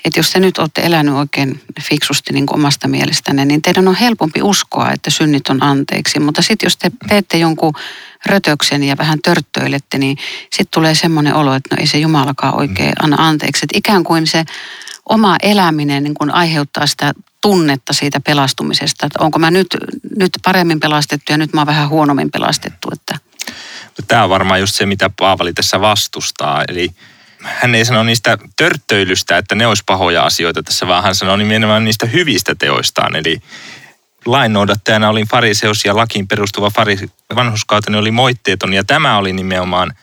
että 0.04 0.20
jos 0.20 0.30
te 0.30 0.40
nyt 0.40 0.58
olette 0.58 0.80
elänyt 0.84 1.14
oikein 1.14 1.62
fiksusti 1.80 2.32
niin 2.32 2.46
kuin 2.46 2.58
omasta 2.58 2.88
mielestänne, 2.88 3.44
niin 3.44 3.62
teidän 3.62 3.88
on 3.88 3.94
helpompi 3.94 4.42
uskoa, 4.42 4.92
että 4.92 5.10
synnit 5.10 5.48
on 5.48 5.62
anteeksi. 5.62 6.20
Mutta 6.20 6.42
sitten 6.42 6.66
jos 6.66 6.76
te 6.76 6.90
teette 7.08 7.38
jonkun 7.38 7.72
rötöksen 8.26 8.82
ja 8.82 8.96
vähän 8.96 9.18
törttöilette, 9.22 9.98
niin 9.98 10.16
sitten 10.42 10.70
tulee 10.70 10.94
semmoinen 10.94 11.34
olo, 11.34 11.54
että 11.54 11.74
no 11.74 11.80
ei 11.80 11.86
se 11.86 11.98
Jumalakaan 11.98 12.56
oikein 12.56 12.92
anna 13.02 13.16
anteeksi. 13.18 13.64
Että 13.64 13.78
ikään 13.78 14.04
kuin 14.04 14.26
se 14.26 14.44
oma 15.08 15.36
eläminen 15.42 16.02
niin 16.02 16.14
kuin 16.14 16.30
aiheuttaa 16.30 16.86
sitä 16.86 17.12
tunnetta 17.40 17.92
siitä 17.92 18.20
pelastumisesta, 18.20 19.06
että 19.06 19.24
onko 19.24 19.38
mä 19.38 19.50
nyt, 19.50 19.66
nyt 20.16 20.32
paremmin 20.44 20.80
pelastettu 20.80 21.32
ja 21.32 21.38
nyt 21.38 21.52
mä 21.52 21.60
oon 21.60 21.66
vähän 21.66 21.88
huonommin 21.88 22.30
pelastettu. 22.30 22.88
Että. 22.92 23.18
Tämä 24.08 24.24
on 24.24 24.30
varmaan 24.30 24.60
just 24.60 24.74
se, 24.74 24.86
mitä 24.86 25.10
Paavali 25.18 25.52
tässä 25.52 25.80
vastustaa. 25.80 26.64
Eli 26.68 26.90
hän 27.42 27.74
ei 27.74 27.84
sano 27.84 28.02
niistä 28.02 28.38
törttöilystä, 28.56 29.38
että 29.38 29.54
ne 29.54 29.66
olisi 29.66 29.82
pahoja 29.86 30.22
asioita 30.22 30.62
tässä, 30.62 30.86
vaan 30.86 31.02
hän 31.02 31.14
sanoo 31.14 31.36
nimenomaan 31.36 31.84
niistä 31.84 32.06
hyvistä 32.06 32.54
teoistaan. 32.54 33.16
Eli 33.16 33.42
lainnoudattajana 34.26 35.08
olin 35.08 35.28
fariseus 35.28 35.84
ja 35.84 35.96
lakiin 35.96 36.28
perustuva 36.28 36.70
farise, 36.70 37.06
vanhuskauteni 37.34 37.98
oli 37.98 38.10
moitteeton 38.10 38.74
ja 38.74 38.84
tämä 38.84 39.18
oli 39.18 39.32
nimenomaan– 39.32 39.92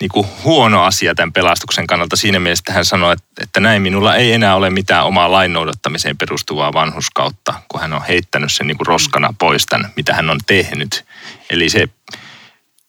niin 0.00 0.08
kuin 0.08 0.26
huono 0.44 0.82
asia 0.82 1.14
tämän 1.14 1.32
pelastuksen 1.32 1.86
kannalta 1.86 2.16
siinä 2.16 2.40
mielessä, 2.40 2.72
hän 2.72 2.84
sanoi, 2.84 3.12
että, 3.12 3.26
että 3.40 3.60
näin 3.60 3.82
minulla 3.82 4.16
ei 4.16 4.32
enää 4.32 4.54
ole 4.54 4.70
mitään 4.70 5.06
omaa 5.06 5.32
lain 5.32 5.52
noudattamiseen 5.52 6.18
perustuvaa 6.18 6.72
vanhuskautta, 6.72 7.54
kun 7.68 7.80
hän 7.80 7.92
on 7.92 8.02
heittänyt 8.08 8.52
sen 8.52 8.66
niin 8.66 8.76
kuin 8.76 8.86
roskana 8.86 9.34
pois 9.38 9.66
tämän, 9.66 9.92
mitä 9.96 10.14
hän 10.14 10.30
on 10.30 10.38
tehnyt. 10.46 11.04
Eli 11.50 11.68
se 11.68 11.88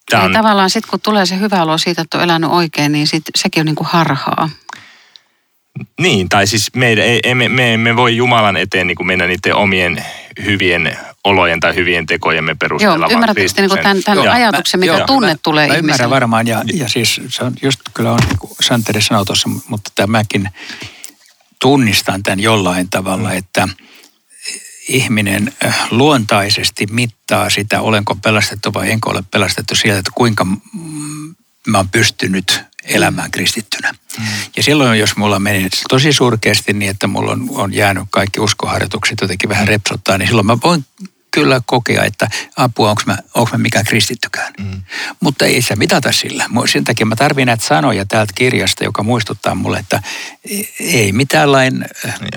Tämä 0.09 0.23
on... 0.23 0.33
tavallaan 0.33 0.69
sitten 0.69 0.89
kun 0.89 0.99
tulee 1.01 1.25
se 1.25 1.39
hyvä 1.39 1.63
olo 1.63 1.77
siitä, 1.77 2.01
että 2.01 2.17
on 2.17 2.23
elänyt 2.23 2.49
oikein, 2.49 2.91
niin 2.91 3.07
sit, 3.07 3.23
sekin 3.35 3.61
on 3.61 3.65
niin 3.65 3.75
kuin 3.75 3.87
harhaa. 3.87 4.49
Niin, 5.99 6.29
tai 6.29 6.47
siis 6.47 6.69
meidän, 6.75 7.05
ei, 7.05 7.35
me, 7.35 7.49
me 7.49 7.73
emme 7.73 7.95
voi 7.95 8.15
Jumalan 8.15 8.57
eteen 8.57 8.87
niin 8.87 8.95
kuin 8.95 9.07
mennä 9.07 9.27
niiden 9.27 9.55
omien 9.55 10.05
hyvien 10.45 10.97
olojen 11.23 11.59
tai 11.59 11.75
hyvien 11.75 12.05
tekojemme 12.05 12.55
perusteella. 12.55 13.05
Joo, 13.05 13.11
ymmärrättekö 13.11 13.61
niin 13.61 13.69
tämän, 13.69 14.03
tämän 14.03 14.25
joo, 14.25 14.33
ajatuksen, 14.33 14.79
mikä 14.79 14.97
joo, 14.97 15.07
tunne 15.07 15.27
mä, 15.27 15.35
tulee 15.43 15.67
mä 15.67 15.75
ymmärrän 15.75 16.09
varmaan, 16.09 16.47
ja, 16.47 16.63
ja 16.73 16.89
siis 16.89 17.21
se 17.27 17.43
on 17.43 17.53
just 17.61 17.79
kyllä 17.93 18.11
on, 18.11 18.19
niin 18.27 18.39
kuin 18.39 18.51
Santeri 18.61 19.01
sanoi 19.01 19.25
tuossa, 19.25 19.49
mutta 19.67 19.91
tämäkin 19.95 20.49
tunnistan 21.61 22.23
tämän 22.23 22.39
jollain 22.39 22.89
tavalla, 22.89 23.33
että 23.33 23.67
ihminen 24.87 25.53
äh, 25.65 25.87
luontaisesti 25.91 26.87
mittaa 26.91 27.49
sitä, 27.49 27.81
olenko 27.81 28.15
pelastettu 28.15 28.73
vai 28.73 28.91
enkä 28.91 29.09
ole 29.09 29.23
pelastettu 29.31 29.75
sieltä, 29.75 29.99
että 29.99 30.11
kuinka 30.15 30.45
mä 31.67 31.77
oon 31.77 31.89
pystynyt 31.89 32.68
elämään 32.89 33.31
kristittynä. 33.31 33.91
Mm. 34.19 34.25
Ja 34.57 34.63
silloin, 34.63 34.99
jos 34.99 35.15
mulla 35.15 35.39
meni 35.39 35.69
tosi 35.89 36.13
surkeasti 36.13 36.73
niin, 36.73 36.91
että 36.91 37.07
mulla 37.07 37.31
on, 37.31 37.47
on 37.49 37.73
jäänyt 37.73 38.03
kaikki 38.09 38.39
uskoharjoitukset 38.39 39.17
jotenkin 39.21 39.49
vähän 39.49 39.67
repsottaa, 39.67 40.17
niin 40.17 40.27
silloin 40.27 40.47
mä 40.47 40.57
voin 40.63 40.85
kyllä 41.31 41.61
kokea, 41.65 42.03
että 42.03 42.27
apua, 42.55 42.89
onko 42.89 43.01
mä, 43.05 43.17
onko 43.33 43.49
mä 43.51 43.57
mikään 43.57 43.85
kristittykään. 43.85 44.53
Mm. 44.59 44.83
Mutta 45.19 45.45
ei 45.45 45.61
se 45.61 45.75
mitata 45.75 46.11
sillä. 46.11 46.45
Sen 46.71 46.83
takia 46.83 47.05
mä 47.05 47.15
tarvin 47.15 47.45
näitä 47.45 47.65
sanoja 47.65 48.05
täältä 48.05 48.33
kirjasta, 48.35 48.83
joka 48.83 49.03
muistuttaa 49.03 49.55
mulle, 49.55 49.79
että 49.79 50.03
ei 50.79 51.11
mitään 51.11 51.51
lain 51.51 51.85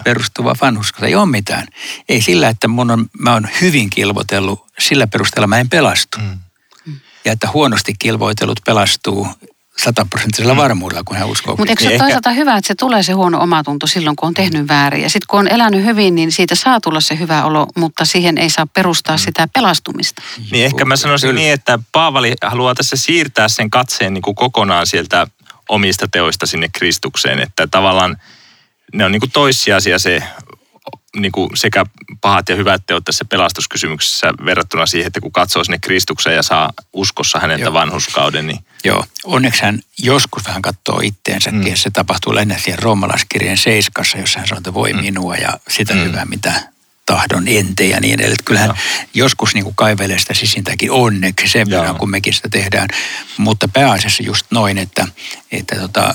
perustuva 0.05 0.55
vanhuska, 0.61 1.07
ei 1.07 1.15
ole 1.15 1.27
mitään. 1.27 1.67
Ei 2.09 2.23
sillä, 2.23 2.49
että 2.49 2.69
mun 2.69 2.91
on, 2.91 3.11
mä 3.19 3.33
oon 3.33 3.49
hyvin 3.61 3.91
kilvotellut, 3.91 4.67
sillä 4.79 5.07
perusteella 5.07 5.47
mä 5.47 5.61
en 5.61 5.69
pelastu. 5.69 6.19
Mm. 6.19 6.39
Ja 7.25 7.33
että 7.33 7.49
huonosti 7.53 7.95
kilvoitellut 7.99 8.61
pelastuu 8.67 9.29
sataprosenttisella 9.79 10.55
mm. 10.55 10.59
varmuudella, 10.59 11.03
kun 11.05 11.17
hän 11.17 11.29
uskoo. 11.29 11.57
Mutta 11.57 11.73
eikö 11.73 11.83
se 11.83 11.89
ole 11.89 11.99
toisaalta 11.99 12.31
ehkä... 12.31 12.41
hyvä, 12.41 12.57
että 12.57 12.69
se 12.69 12.75
tulee 12.75 13.03
se 13.03 13.13
huono 13.13 13.41
omatunto 13.41 13.87
silloin, 13.87 14.17
kun 14.17 14.27
on 14.27 14.35
tehnyt 14.35 14.69
väärin. 14.69 15.03
Ja 15.03 15.11
sitten 15.11 15.27
kun 15.29 15.41
on 15.41 15.49
elänyt 15.49 15.85
hyvin, 15.85 16.15
niin 16.15 16.33
siitä 16.33 16.55
saa 16.55 16.81
tulla 16.81 17.01
se 17.01 17.19
hyvä 17.19 17.45
olo, 17.45 17.67
mutta 17.77 18.05
siihen 18.05 18.39
ei 18.39 18.51
saa 18.51 18.67
perustaa 18.67 19.17
mm. 19.17 19.21
sitä 19.21 19.49
pelastumista. 19.55 20.23
Niin 20.51 20.65
ehkä 20.65 20.85
mä 20.85 20.97
sanoisin 20.97 21.29
Kyllä. 21.29 21.41
niin, 21.41 21.53
että 21.53 21.79
Paavali 21.93 22.35
haluaa 22.43 22.75
tässä 22.75 22.97
siirtää 22.97 23.49
sen 23.49 23.71
katseen 23.71 24.15
niin 24.15 24.23
kuin 24.23 24.35
kokonaan 24.35 24.87
sieltä 24.87 25.27
omista 25.69 26.09
teoista 26.09 26.47
sinne 26.47 26.69
Kristukseen. 26.73 27.39
Että 27.39 27.67
tavallaan 27.67 28.17
ne 28.93 29.05
on 29.05 29.13
niin 29.13 29.21
kuin 29.21 29.33
toissijaisia 29.33 29.99
se 29.99 30.23
niin 31.17 31.33
kuin 31.33 31.51
sekä 31.55 31.87
pahat 32.21 32.49
ja 32.49 32.57
hyvät 32.57 32.83
teot 32.87 33.05
tässä 33.05 33.25
pelastuskysymyksessä 33.25 34.33
verrattuna 34.45 34.87
siihen, 34.87 35.07
että 35.07 35.21
kun 35.21 35.33
katsoo 35.33 35.65
sinne 35.65 35.79
Kristukseen 35.79 36.37
ja 36.37 36.43
saa 36.43 36.73
uskossa 36.93 37.39
häneltä 37.39 37.65
Joo. 37.65 37.73
vanhuskauden. 37.73 38.47
Niin... 38.47 38.59
Joo, 38.85 39.05
onneksi 39.25 39.63
hän 39.63 39.81
joskus 39.99 40.45
vähän 40.47 40.63
katsoo 40.63 41.01
itteensä. 41.03 41.51
Mm. 41.51 41.63
Se 41.75 41.91
tapahtuu 41.91 42.35
lähinnä 42.35 42.59
siellä 42.59 42.81
roomalaiskirjeen 42.83 43.57
seiskassa, 43.57 44.19
jossa 44.19 44.39
hän 44.39 44.49
sanoo, 44.49 44.59
että 44.59 44.75
voi 44.75 44.93
mm. 44.93 45.01
minua 45.01 45.37
ja 45.37 45.59
sitä 45.69 45.95
mm. 45.95 46.01
hyvää, 46.01 46.25
mitä 46.25 46.53
tahdon 47.07 47.49
ente 47.49 47.85
ja 47.85 48.01
niin 48.01 48.15
edelleen. 48.15 48.45
Kyllähän 48.45 48.69
Joo. 48.69 48.77
joskus 49.15 49.55
niin 49.55 49.65
kuin 49.65 49.77
kaivelee 49.77 50.19
sitä 50.19 50.35
sisintäkin 50.35 50.91
onneksi 50.91 51.49
sen 51.49 51.71
Joo. 51.71 51.81
verran, 51.81 51.99
kun 51.99 52.11
mekin 52.11 52.35
sitä 52.35 52.49
tehdään. 52.49 52.89
Mutta 53.37 53.69
pääasiassa 53.69 54.23
just 54.23 54.47
noin, 54.51 54.79
että, 54.79 55.09
että 55.53 55.77
tota, 55.77 56.15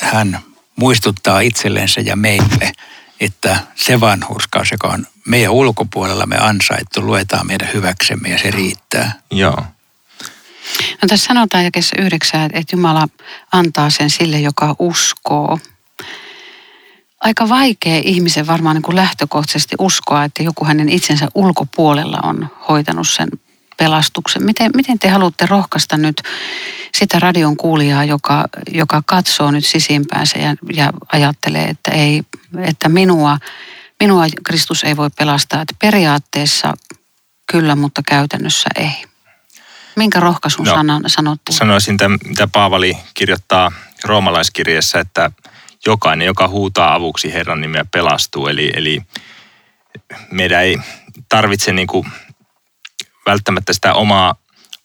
hän 0.00 0.38
muistuttaa 0.76 1.40
itsellensä 1.40 2.00
ja 2.00 2.16
meille– 2.16 2.72
että 3.24 3.58
se 3.74 4.00
vanhurskaus, 4.00 4.70
joka 4.70 4.88
on 4.88 5.06
meidän 5.26 5.52
ulkopuolella 5.52 6.26
me 6.26 6.36
ansaittu, 6.38 7.00
luetaan 7.00 7.46
meidän 7.46 7.68
hyväksemme 7.74 8.28
ja 8.28 8.38
se 8.38 8.50
riittää. 8.50 9.12
Joo. 9.30 9.64
No 11.02 11.08
tässä 11.08 11.26
sanotaan 11.26 11.64
jakessa 11.64 11.96
yhdeksää, 11.98 12.44
että 12.44 12.76
Jumala 12.76 13.08
antaa 13.52 13.90
sen 13.90 14.10
sille, 14.10 14.40
joka 14.40 14.76
uskoo. 14.78 15.58
Aika 17.20 17.48
vaikea 17.48 18.00
ihmisen 18.04 18.46
varmaan 18.46 18.76
niin 18.76 18.82
kuin 18.82 18.96
lähtökohtaisesti 18.96 19.76
uskoa, 19.78 20.24
että 20.24 20.42
joku 20.42 20.64
hänen 20.64 20.88
itsensä 20.88 21.28
ulkopuolella 21.34 22.18
on 22.22 22.48
hoitanut 22.68 23.08
sen 23.08 23.28
pelastuksen. 23.76 24.44
Miten, 24.44 24.70
miten 24.76 24.98
te 24.98 25.08
haluatte 25.08 25.46
rohkaista 25.46 25.96
nyt 25.96 26.22
sitä 26.94 27.18
radion 27.18 27.56
kuulijaa, 27.56 28.04
joka, 28.04 28.44
joka 28.72 29.02
katsoo 29.06 29.50
nyt 29.50 29.66
sisimpäänsä 29.66 30.38
ja, 30.38 30.54
ja 30.72 30.92
ajattelee, 31.12 31.64
että, 31.64 31.90
ei, 31.90 32.22
että 32.58 32.88
minua, 32.88 33.38
minua 34.00 34.24
Kristus 34.44 34.84
ei 34.84 34.96
voi 34.96 35.10
pelastaa. 35.18 35.62
Että 35.62 35.74
periaatteessa 35.78 36.74
kyllä, 37.52 37.76
mutta 37.76 38.02
käytännössä 38.08 38.68
ei. 38.76 38.92
Minkä 39.96 40.20
rohkaisun 40.20 40.66
no, 40.66 40.74
sanan 40.74 41.02
sanotte? 41.06 41.52
Sanoisin, 41.52 41.96
mitä 42.24 42.46
Paavali 42.46 42.96
kirjoittaa 43.14 43.72
roomalaiskirjassa, 44.04 45.00
että 45.00 45.30
jokainen, 45.86 46.26
joka 46.26 46.48
huutaa 46.48 46.94
avuksi 46.94 47.32
Herran 47.32 47.60
nimeä, 47.60 47.84
pelastuu. 47.90 48.46
Eli, 48.46 48.70
eli 48.74 49.02
meidän 50.30 50.62
ei 50.62 50.78
tarvitse 51.28 51.72
niin 51.72 51.86
kuin 51.86 52.12
välttämättä 53.26 53.72
sitä 53.72 53.94
omaa 53.94 54.34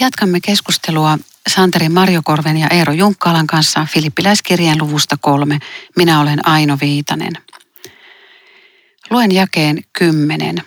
Jatkamme 0.00 0.40
keskustelua 0.40 1.18
Santeri 1.48 1.88
Marjokorven 1.88 2.56
ja 2.56 2.68
Eero 2.70 2.92
Junkkalan 2.92 3.46
kanssa 3.46 3.86
Filippiläiskirjeen 3.90 4.78
luvusta 4.78 5.16
kolme. 5.20 5.58
Minä 5.96 6.20
olen 6.20 6.48
Aino 6.48 6.78
Viitanen. 6.80 7.32
Luen 9.10 9.32
jakeen 9.32 9.84
kymmenen. 9.98 10.62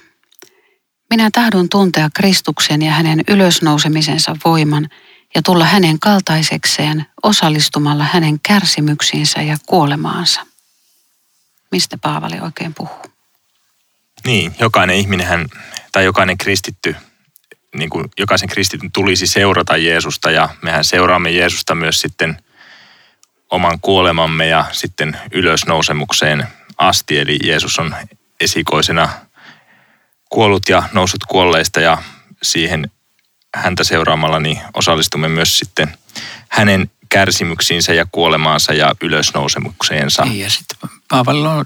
Minä 1.10 1.30
tahdon 1.34 1.70
tuntea 1.70 2.10
Kristuksen 2.14 2.82
ja 2.82 2.92
hänen 2.92 3.22
ylösnousemisensa 3.28 4.36
voiman 4.46 4.90
ja 5.36 5.42
tulla 5.42 5.66
hänen 5.66 6.00
kaltaisekseen 6.00 7.06
osallistumalla 7.24 8.04
hänen 8.04 8.40
kärsimyksiinsä 8.48 9.42
ja 9.42 9.58
kuolemaansa. 9.66 10.42
Mistä 11.72 11.98
Paavali 11.98 12.40
oikein 12.40 12.74
puhuu? 12.74 13.06
Niin, 14.26 14.56
jokainen 14.60 14.96
ihminen 14.96 15.50
tai 15.92 16.06
jokainen 16.06 16.38
kristitty, 16.38 16.96
niin 17.76 17.90
kuin 17.90 18.10
jokaisen 18.18 18.50
kristityn 18.50 18.92
tulisi 18.92 19.28
seurata 19.28 19.78
Jeesusta 19.78 20.32
ja 20.32 20.50
mehän 20.62 20.84
seuraamme 20.84 21.32
Jeesusta 21.32 21.76
myös 21.76 22.02
sitten 22.02 22.38
oman 23.50 23.80
kuolemamme 23.82 24.48
ja 24.48 24.66
sitten 24.72 25.18
ylösnousemukseen 25.32 26.48
asti. 26.78 27.20
Eli 27.20 27.38
Jeesus 27.44 27.80
on 27.80 27.96
esikoisena 28.40 29.10
kuollut 30.30 30.70
ja 30.70 30.84
noussut 30.94 31.24
kuolleista 31.24 31.80
ja 31.80 31.98
siihen 32.44 32.92
häntä 33.56 33.84
seuraamalla 33.84 34.40
niin 34.40 34.60
osallistumme 34.74 35.28
myös 35.28 35.60
sitten 35.60 35.98
hänen 36.50 36.92
kärsimyksiinsä 37.10 37.94
ja 37.94 38.06
kuolemaansa 38.12 38.74
ja 38.74 38.96
ylösnousemukseensa. 39.02 40.26
Niin, 40.26 40.40
ja 40.40 40.50
sitten 40.50 40.90
Paavalilla 41.10 41.54
on 41.54 41.66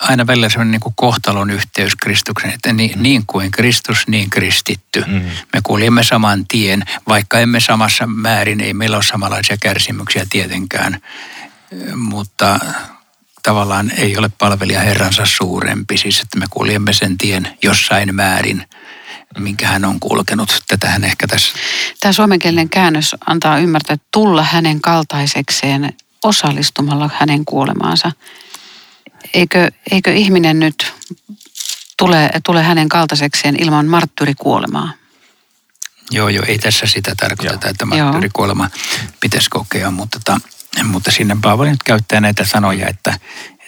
aina 0.00 0.26
välillä 0.26 0.48
sellainen 0.48 0.70
niin 0.70 0.80
kuin 0.80 0.94
kohtalon 0.96 1.50
yhteys 1.50 1.96
Kristuksen, 1.96 2.50
että 2.50 2.72
niin, 2.72 3.02
niin 3.02 3.22
kuin 3.26 3.50
Kristus, 3.50 4.08
niin 4.08 4.30
kristitty. 4.30 5.04
Mm. 5.06 5.30
Me 5.52 5.60
kuljemme 5.62 6.04
saman 6.04 6.46
tien, 6.46 6.82
vaikka 7.08 7.38
emme 7.38 7.60
samassa 7.60 8.06
määrin, 8.06 8.60
ei 8.60 8.74
meillä 8.74 8.96
ole 8.96 9.04
samanlaisia 9.04 9.56
kärsimyksiä 9.60 10.26
tietenkään, 10.30 11.00
mutta 11.94 12.60
tavallaan 13.44 13.92
ei 13.96 14.16
ole 14.16 14.30
palvelija 14.38 14.80
Herransa 14.80 15.26
suurempi, 15.26 15.98
siis 15.98 16.20
että 16.20 16.38
me 16.38 16.46
kuljemme 16.50 16.92
sen 16.92 17.18
tien 17.18 17.58
jossain 17.62 18.14
määrin, 18.14 18.66
minkä 19.38 19.66
hän 19.66 19.84
on 19.84 20.00
kulkenut. 20.00 20.62
Tätähän 20.68 21.04
ehkä 21.04 21.26
tässä. 21.26 21.52
Tämä 22.00 22.12
suomenkielinen 22.12 22.68
käännös 22.68 23.16
antaa 23.26 23.58
ymmärtää, 23.58 23.94
että 23.94 24.06
tulla 24.10 24.42
hänen 24.42 24.80
kaltaisekseen 24.80 25.94
osallistumalla 26.24 27.10
hänen 27.14 27.44
kuolemaansa. 27.44 28.12
Eikö, 29.34 29.70
eikö 29.90 30.12
ihminen 30.12 30.60
nyt 30.60 30.92
tule, 31.96 32.30
tule 32.44 32.62
hänen 32.62 32.88
kaltaisekseen 32.88 33.62
ilman 33.62 33.86
marttyrikuolemaa? 33.86 34.92
Joo, 36.10 36.28
joo, 36.28 36.44
ei 36.48 36.58
tässä 36.58 36.86
sitä 36.86 37.14
tarkoiteta, 37.16 37.66
joo. 37.66 37.70
että 37.70 37.86
marttyrikuolema 37.86 38.70
pitäisi 39.20 39.50
kokea, 39.50 39.90
mutta, 39.90 40.20
ta, 40.24 40.40
mutta 40.82 41.10
sinne 41.10 41.36
Paavali 41.42 41.70
nyt 41.70 41.82
käyttää 41.82 42.20
näitä 42.20 42.44
sanoja, 42.44 42.88
että 42.88 43.18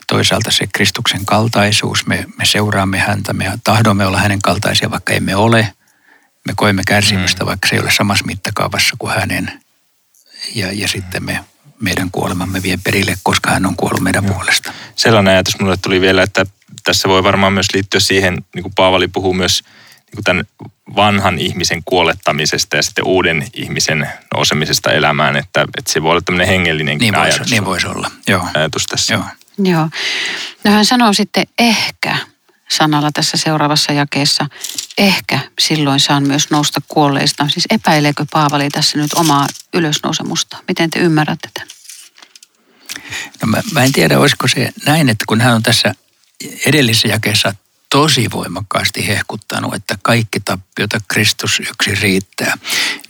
toisaalta 0.06 0.50
se 0.50 0.66
Kristuksen 0.74 1.26
kaltaisuus, 1.26 2.06
me, 2.06 2.26
me 2.38 2.44
seuraamme 2.44 2.98
häntä, 2.98 3.32
me 3.32 3.52
tahdomme 3.64 4.06
olla 4.06 4.18
hänen 4.18 4.42
kaltaisia, 4.42 4.90
vaikka 4.90 5.12
emme 5.12 5.36
ole. 5.36 5.72
Me 6.46 6.52
koemme 6.56 6.82
kärsimystä, 6.86 7.44
mm. 7.44 7.46
vaikka 7.46 7.68
se 7.68 7.76
ei 7.76 7.82
ole 7.82 7.90
samassa 7.90 8.24
mittakaavassa 8.24 8.96
kuin 8.98 9.14
hänen. 9.14 9.60
Ja, 10.54 10.72
ja 10.72 10.88
sitten 10.88 11.24
me 11.24 11.44
meidän 11.80 12.10
kuolemamme 12.12 12.62
vie 12.62 12.78
perille, 12.84 13.14
koska 13.22 13.50
hän 13.50 13.66
on 13.66 13.76
kuollut 13.76 14.00
meidän 14.00 14.24
Joo. 14.24 14.34
puolesta. 14.34 14.72
Sellainen 14.96 15.34
ajatus 15.34 15.58
minulle 15.58 15.76
tuli 15.76 16.00
vielä, 16.00 16.22
että 16.22 16.46
tässä 16.84 17.08
voi 17.08 17.22
varmaan 17.22 17.52
myös 17.52 17.66
liittyä 17.74 18.00
siihen, 18.00 18.44
niin 18.54 18.62
kuin 18.62 18.72
Paavali 18.74 19.08
puhuu 19.08 19.34
myös 19.34 19.62
niin 20.06 20.16
kuin 20.16 20.24
tämän 20.24 20.44
vanhan 20.96 21.38
ihmisen 21.38 21.82
kuolettamisesta 21.84 22.76
ja 22.76 22.82
sitten 22.82 23.04
uuden 23.04 23.46
ihmisen 23.54 24.08
nousemisesta 24.34 24.92
elämään, 24.92 25.36
että, 25.36 25.66
että 25.78 25.92
se 25.92 26.02
voi 26.02 26.10
olla 26.10 26.20
tämmöinen 26.20 26.48
hengellinen 26.48 26.98
niin 26.98 27.16
ajatus. 27.16 27.38
Voisi, 27.38 27.50
niin 27.50 27.64
voisi 27.64 27.86
olla, 27.86 28.10
joo. 28.28 28.48
Ajatus 28.54 28.86
tässä. 28.86 29.14
Joo. 29.14 29.24
Joo. 29.58 29.88
No 30.64 30.70
hän 30.70 30.84
sanoo 30.84 31.12
sitten 31.12 31.46
ehkä 31.58 32.16
sanalla 32.68 33.10
tässä 33.12 33.36
seuraavassa 33.36 33.92
jakeessa, 33.92 34.46
ehkä 34.98 35.38
silloin 35.58 36.00
saan 36.00 36.26
myös 36.26 36.50
nousta 36.50 36.80
kuolleista. 36.88 37.48
Siis 37.48 37.66
epäileekö 37.70 38.26
Paavali 38.32 38.68
tässä 38.68 38.98
nyt 38.98 39.12
omaa 39.14 39.46
ylösnousemusta? 39.74 40.56
Miten 40.68 40.90
te 40.90 40.98
ymmärrätte 40.98 41.48
tämän? 41.54 41.68
No 43.42 43.46
mä, 43.46 43.62
mä 43.72 43.84
en 43.84 43.92
tiedä, 43.92 44.18
olisiko 44.18 44.48
se 44.48 44.70
näin, 44.86 45.08
että 45.08 45.24
kun 45.28 45.40
hän 45.40 45.54
on 45.54 45.62
tässä 45.62 45.94
edellisessä 46.66 47.08
jakeessa 47.08 47.54
tosi 47.96 48.30
voimakkaasti 48.32 49.08
hehkuttanut, 49.08 49.74
että 49.74 49.98
kaikki 50.02 50.40
tappiota 50.40 50.98
Kristus 51.08 51.60
yksi 51.60 52.02
riittää. 52.02 52.58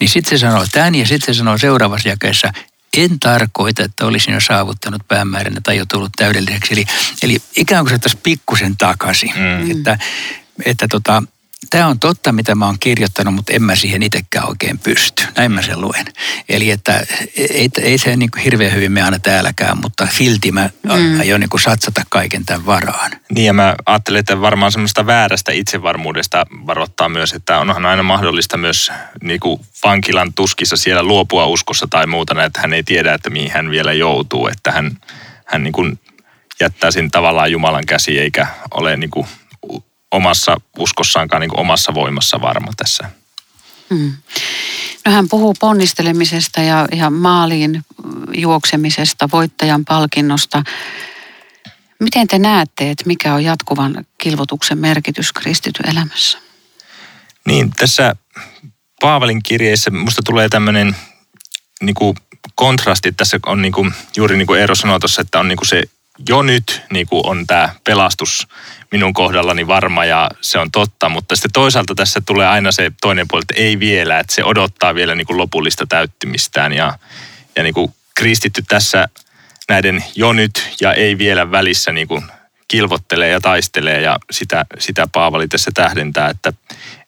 Niin 0.01 0.09
sitten 0.09 0.38
se 0.38 0.40
sanoo 0.40 0.66
tämän 0.72 0.94
ja 0.94 1.07
sitten 1.07 1.35
se 1.35 1.38
sanoo 1.38 1.59
seuraavassa 1.59 2.09
jakeessa, 2.09 2.53
en 2.96 3.20
tarkoita, 3.20 3.83
että 3.83 4.07
olisin 4.07 4.35
jo 4.35 4.40
saavuttanut 4.40 5.03
päämääränä 5.09 5.61
tai 5.62 5.77
jo 5.77 5.85
tullut 5.87 6.12
täydelliseksi. 6.16 6.72
Eli, 6.75 6.85
eli 7.22 7.38
ikään 7.57 7.85
kuin 7.85 7.94
se 7.94 7.99
taas 7.99 8.16
pikkusen 8.22 8.77
takaisin. 8.77 9.33
Mm. 9.37 9.70
Että, 9.70 9.99
että 10.64 10.87
tota, 10.90 11.22
tämä 11.71 11.87
on 11.87 11.99
totta, 11.99 12.33
mitä 12.33 12.55
mä 12.55 12.67
oon 12.67 12.79
kirjoittanut, 12.81 13.35
mutta 13.35 13.53
en 13.53 13.63
mä 13.63 13.75
siihen 13.75 14.03
itsekään 14.03 14.49
oikein 14.49 14.79
pysty. 14.79 15.25
Näin 15.37 15.53
mä 15.53 15.63
sen 15.63 15.81
luen. 15.81 16.07
Eli 16.49 16.71
että 16.71 17.07
ei, 17.37 17.69
ei 17.83 17.99
se 17.99 18.17
niin 18.17 18.31
kuin 18.31 18.43
hirveän 18.43 18.75
hyvin 18.75 18.93
me 18.93 19.03
aina 19.03 19.19
täälläkään, 19.19 19.79
mutta 19.81 20.09
silti 20.11 20.53
mä 20.53 20.71
mm. 20.83 21.21
aion 21.21 21.41
niin 21.41 21.51
kuin 21.51 21.61
satsata 21.61 22.03
kaiken 22.09 22.45
tämän 22.45 22.67
varaan. 22.67 23.11
Niin 23.31 23.47
ja 23.47 23.53
mä 23.53 23.75
ajattelen, 23.87 24.21
että 24.21 24.41
varmaan 24.41 24.73
semmoista 24.73 25.07
väärästä 25.07 25.53
itsevarmuudesta 25.53 26.47
varoittaa 26.67 27.09
myös, 27.09 27.33
että 27.33 27.59
onhan 27.59 27.87
aina 27.87 28.03
mahdollista 28.03 28.57
myös 28.57 28.93
niin 29.23 29.41
kuin 29.41 29.61
vankilan 29.85 30.33
tuskissa 30.35 30.77
siellä 30.77 31.03
luopua 31.03 31.47
uskossa 31.47 31.87
tai 31.91 32.07
muuta, 32.07 32.45
että 32.45 32.61
hän 32.61 32.73
ei 32.73 32.83
tiedä, 32.83 33.15
että 33.15 33.31
mihin 33.31 33.51
hän 33.51 33.71
vielä 33.71 33.93
joutuu, 33.93 34.49
että 34.49 34.73
hän, 34.73 34.91
hän 35.47 35.65
niin 35.65 35.73
kuin 35.73 35.99
jättää 36.61 36.91
sen 36.91 37.11
tavallaan 37.11 37.53
Jumalan 37.53 37.87
käsi 37.87 38.19
eikä 38.19 38.47
ole 38.71 38.97
niin 38.97 39.11
kuin 39.11 39.27
omassa 40.17 40.57
uskossaankaan 40.79 41.41
niin 41.41 41.61
omassa 41.61 41.95
voimassa 41.95 42.41
varma 42.41 42.73
tässä. 42.77 43.11
Hmm. 43.91 44.13
No 45.07 45.13
hän 45.13 45.29
puhuu 45.29 45.55
ponnistelemisesta 45.61 46.61
ja, 46.61 46.89
ja 46.97 47.11
maaliin 47.11 47.85
juoksemisesta, 48.35 49.29
voittajan 49.33 49.85
palkinnosta. 49.85 50.63
Miten 52.01 52.27
te 52.27 52.39
näette, 52.39 52.91
että 52.91 53.05
mikä 53.07 53.35
on 53.35 53.45
jatkuvan 53.45 54.07
kilvotuksen 54.19 54.79
merkitys 54.79 55.33
kristityn 55.33 55.91
elämässä? 55.91 56.39
Niin, 57.47 57.71
tässä 57.71 58.17
Paavalin 59.01 59.43
kirjeessä 59.43 59.91
musta 59.91 60.23
tulee 60.25 60.49
tämmöinen 60.49 60.97
niin 61.83 62.17
kontrasti. 62.55 63.13
Tässä 63.13 63.39
on 63.47 63.63
niin 63.63 63.73
kuin, 63.73 63.95
juuri 64.17 64.37
niin 64.37 64.47
kuin 64.47 64.61
Eero 64.61 64.75
sanoi 64.75 65.01
tuossa, 65.01 65.23
että 65.23 65.41
on 65.41 65.49
niin 65.49 65.57
kuin 65.57 65.69
se 65.69 65.83
jo 66.29 66.43
nyt 66.43 66.83
niin 66.93 67.07
kuin 67.07 67.27
on 67.27 67.47
tämä 67.47 67.75
pelastus 67.85 68.49
minun 68.93 69.13
kohdallani 69.13 69.67
varma 69.67 70.05
ja 70.05 70.31
se 70.41 70.59
on 70.59 70.71
totta, 70.71 71.09
mutta 71.09 71.37
sitten 71.37 71.53
toisaalta 71.53 71.95
tässä 71.95 72.23
tulee 72.27 72.47
aina 72.47 72.73
se 72.73 72.93
toinen 73.01 73.29
puoli, 73.29 73.43
että 73.43 73.63
ei 73.63 73.79
vielä, 73.79 74.19
että 74.19 74.35
se 74.35 74.45
odottaa 74.45 74.95
vielä 74.95 75.15
niin 75.15 75.27
kuin 75.27 75.37
lopullista 75.37 75.87
täyttymistään 75.87 76.73
ja, 76.73 76.99
ja 77.57 77.63
niin 77.63 77.75
kuin 77.75 77.95
kristitty 78.15 78.63
tässä 78.69 79.09
näiden 79.69 80.05
jo 80.15 80.33
nyt 80.33 80.69
ja 80.81 80.93
ei 80.93 81.19
vielä 81.19 81.51
välissä 81.51 81.93
niin 81.93 82.09
kuin 82.09 82.23
kilvottelee 82.69 83.29
ja 83.29 83.41
taistelee 83.41 84.01
ja 84.01 84.19
sitä, 84.31 84.65
sitä 84.79 85.09
Paavali 85.13 85.49
tässä 85.49 85.71
tähdentää, 85.75 86.29
että, 86.29 86.53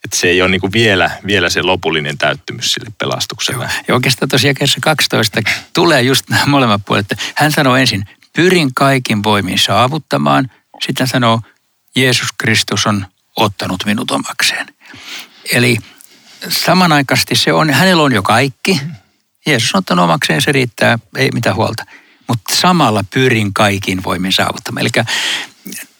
että 0.03 0.17
se 0.17 0.27
ei 0.27 0.41
ole 0.41 0.49
niin 0.49 0.73
vielä, 0.73 1.11
vielä 1.25 1.49
se 1.49 1.61
lopullinen 1.61 2.17
täyttymys 2.17 2.73
sille 2.73 2.89
pelastukselle. 2.97 3.63
Joo. 3.63 3.83
Ja 3.87 3.93
oikeastaan 3.93 4.29
tosiaan 4.29 4.55
12 4.81 5.41
tulee 5.73 6.01
just 6.01 6.29
nämä 6.29 6.45
molemmat 6.45 6.81
puolet. 6.85 7.05
Hän 7.35 7.51
sanoo 7.51 7.75
ensin, 7.75 8.05
pyrin 8.39 8.73
kaikin 8.73 9.23
voimin 9.23 9.59
saavuttamaan. 9.59 10.51
Hän 10.99 11.07
sanoo, 11.07 11.41
Jeesus 11.95 12.27
Kristus 12.37 12.87
on 12.87 13.07
ottanut 13.35 13.83
minut 13.85 14.11
omakseen. 14.11 14.67
Eli 15.53 15.77
samanaikaisesti 16.49 17.35
se 17.35 17.53
on, 17.53 17.69
hänellä 17.69 18.03
on 18.03 18.13
jo 18.13 18.23
kaikki. 18.23 18.81
Jeesus 19.45 19.75
on 19.75 19.79
ottanut 19.79 20.03
omakseen, 20.03 20.41
se 20.41 20.51
riittää, 20.51 20.99
ei 21.17 21.29
mitään 21.33 21.55
huolta. 21.55 21.85
Mutta 22.27 22.55
samalla 22.55 23.03
pyrin 23.13 23.53
kaikin 23.53 24.03
voimin 24.03 24.33
saavuttamaan. 24.33 24.81
Eli 24.81 25.05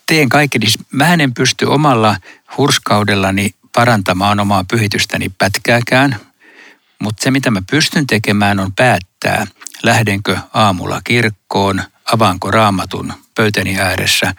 teen 0.05 0.29
kaikki, 0.29 0.59
siis 0.59 0.79
mä 0.91 1.13
en 1.13 1.33
pysty 1.33 1.65
omalla 1.65 2.17
hurskaudellani 2.57 3.55
parantamaan 3.75 4.39
omaa 4.39 4.63
pyhitystäni 4.71 5.29
pätkääkään, 5.37 6.19
mutta 6.99 7.23
se 7.23 7.31
mitä 7.31 7.51
mä 7.51 7.61
pystyn 7.71 8.07
tekemään 8.07 8.59
on 8.59 8.73
päättää, 8.73 9.47
lähdenkö 9.83 10.37
aamulla 10.53 11.01
kirkkoon, 11.03 11.83
avaanko 12.13 12.51
raamatun 12.51 13.13
pöytäni 13.35 13.79
ääressä, 13.79 14.33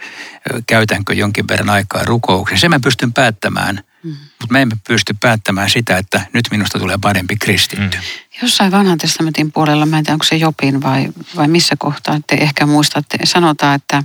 käytänkö 0.66 1.14
jonkin 1.14 1.48
verran 1.48 1.70
aikaa 1.70 2.04
rukoukseen. 2.04 2.60
Se 2.60 2.68
mä 2.68 2.80
pystyn 2.80 3.12
päättämään, 3.12 3.84
mm. 4.02 4.10
mutta 4.10 4.52
me 4.52 4.62
emme 4.62 4.76
pysty 4.88 5.14
päättämään 5.20 5.70
sitä, 5.70 5.98
että 5.98 6.20
nyt 6.32 6.44
minusta 6.50 6.78
tulee 6.78 6.98
parempi 7.00 7.36
kristitty. 7.36 7.96
Mm. 7.96 8.02
Jossain 8.42 8.72
vanhan 8.72 8.98
testamentin 8.98 9.52
puolella, 9.52 9.86
mä 9.86 9.98
en 9.98 10.04
tiedä 10.04 10.14
onko 10.14 10.24
se 10.24 10.36
Jopin 10.36 10.82
vai, 10.82 11.08
vai 11.36 11.48
missä 11.48 11.74
kohtaa, 11.78 12.20
te 12.26 12.34
ehkä 12.34 12.66
muistatte, 12.66 13.18
sanotaan, 13.24 13.74
että, 13.74 14.02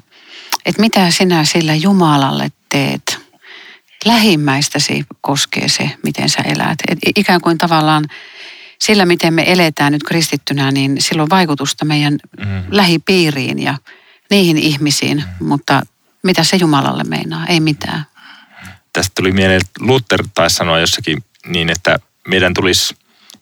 että 0.65 0.81
mitä 0.81 1.11
sinä 1.11 1.45
sillä 1.45 1.75
Jumalalle 1.75 2.51
teet. 2.69 3.25
Lähimmäistäsi 4.05 5.05
koskee 5.21 5.67
se, 5.67 5.91
miten 6.03 6.29
sä 6.29 6.41
elät. 6.41 6.79
Et 6.87 6.99
ikään 7.15 7.41
kuin 7.41 7.57
tavallaan 7.57 8.05
sillä, 8.79 9.05
miten 9.05 9.33
me 9.33 9.43
eletään 9.51 9.91
nyt 9.91 10.03
kristittynä, 10.03 10.71
niin 10.71 11.01
sillä 11.01 11.23
on 11.23 11.29
vaikutusta 11.29 11.85
meidän 11.85 12.17
mm. 12.39 12.63
lähipiiriin 12.69 13.59
ja 13.59 13.77
niihin 14.29 14.57
ihmisiin, 14.57 15.23
mm. 15.39 15.47
mutta 15.47 15.81
mitä 16.23 16.43
se 16.43 16.57
Jumalalle 16.57 17.03
meinaa? 17.03 17.45
Ei 17.45 17.59
mitään. 17.59 18.05
Tästä 18.93 19.11
tuli 19.15 19.31
mieleen, 19.31 19.61
että 19.61 19.79
Luther 19.79 20.23
taisi 20.33 20.55
sanoa 20.55 20.79
jossakin 20.79 21.23
niin, 21.45 21.69
että 21.69 21.99
meidän 22.27 22.53
tulisi 22.53 22.95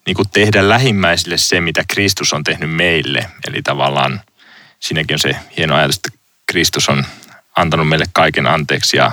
niin 0.06 0.16
kuin 0.16 0.30
tehdä 0.34 0.70
lähimmäisille 0.70 1.38
se, 1.38 1.62
mitä 1.62 1.84
Kristus 1.88 2.34
on 2.34 2.44
tehnyt 2.44 2.76
meille. 2.76 3.30
Eli 3.48 3.62
tavallaan 3.62 4.22
siinäkin 4.80 5.16
on 5.16 5.20
se 5.20 5.36
hieno 5.58 5.76
ajatus, 5.76 5.96
että 5.96 6.20
Kristus 6.46 6.90
on 6.90 7.06
antanut 7.56 7.90
meille 7.90 8.06
kaiken 8.14 8.48
anteeksi 8.48 8.98
ja 8.98 9.12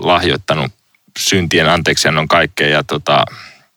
lahjoittanut 0.00 0.72
syntien 1.18 1.68
anteeksiannon 1.68 2.28
kaikkea 2.28 2.68
ja 2.68 2.84
tota, 2.84 3.24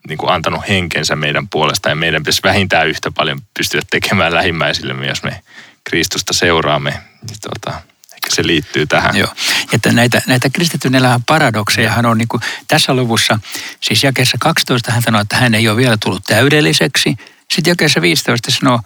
niin 0.07 0.17
kuin 0.17 0.31
antanut 0.31 0.67
henkensä 0.69 1.15
meidän 1.15 1.47
puolesta 1.47 1.89
ja 1.89 1.95
meidän 1.95 2.21
pitäisi 2.21 2.41
vähintään 2.43 2.87
yhtä 2.87 3.11
paljon 3.11 3.41
pystyä 3.57 3.81
tekemään 3.89 4.33
lähimmäisillemme, 4.33 5.07
jos 5.07 5.23
me 5.23 5.41
Kristusta 5.83 6.33
seuraamme. 6.33 6.89
Niin 6.89 7.39
tota, 7.41 7.81
ehkä 8.13 8.35
se 8.35 8.47
liittyy 8.47 8.85
tähän. 8.85 9.17
Joo. 9.17 9.33
Että 9.73 9.91
näitä, 9.91 10.21
näitä 10.27 10.49
kristityn 10.49 10.95
elämän 10.95 11.23
paradoksejahan 11.23 12.05
on 12.05 12.17
niin 12.17 12.27
kuin 12.27 12.41
tässä 12.67 12.93
luvussa, 12.93 13.39
siis 13.81 14.03
jakeessa 14.03 14.37
12 14.39 14.91
hän 14.91 15.01
sanoo, 15.01 15.21
että 15.21 15.35
hän 15.35 15.53
ei 15.53 15.69
ole 15.69 15.77
vielä 15.77 15.97
tullut 15.97 16.23
täydelliseksi. 16.27 17.15
Sitten 17.51 17.71
jakeessa 17.71 18.01
15 18.01 18.51
sanoo, 18.51 18.79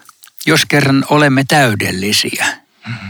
jos 0.45 0.65
kerran 0.65 1.05
olemme 1.09 1.43
täydellisiä. 1.47 2.45
Mm-hmm. 2.87 3.09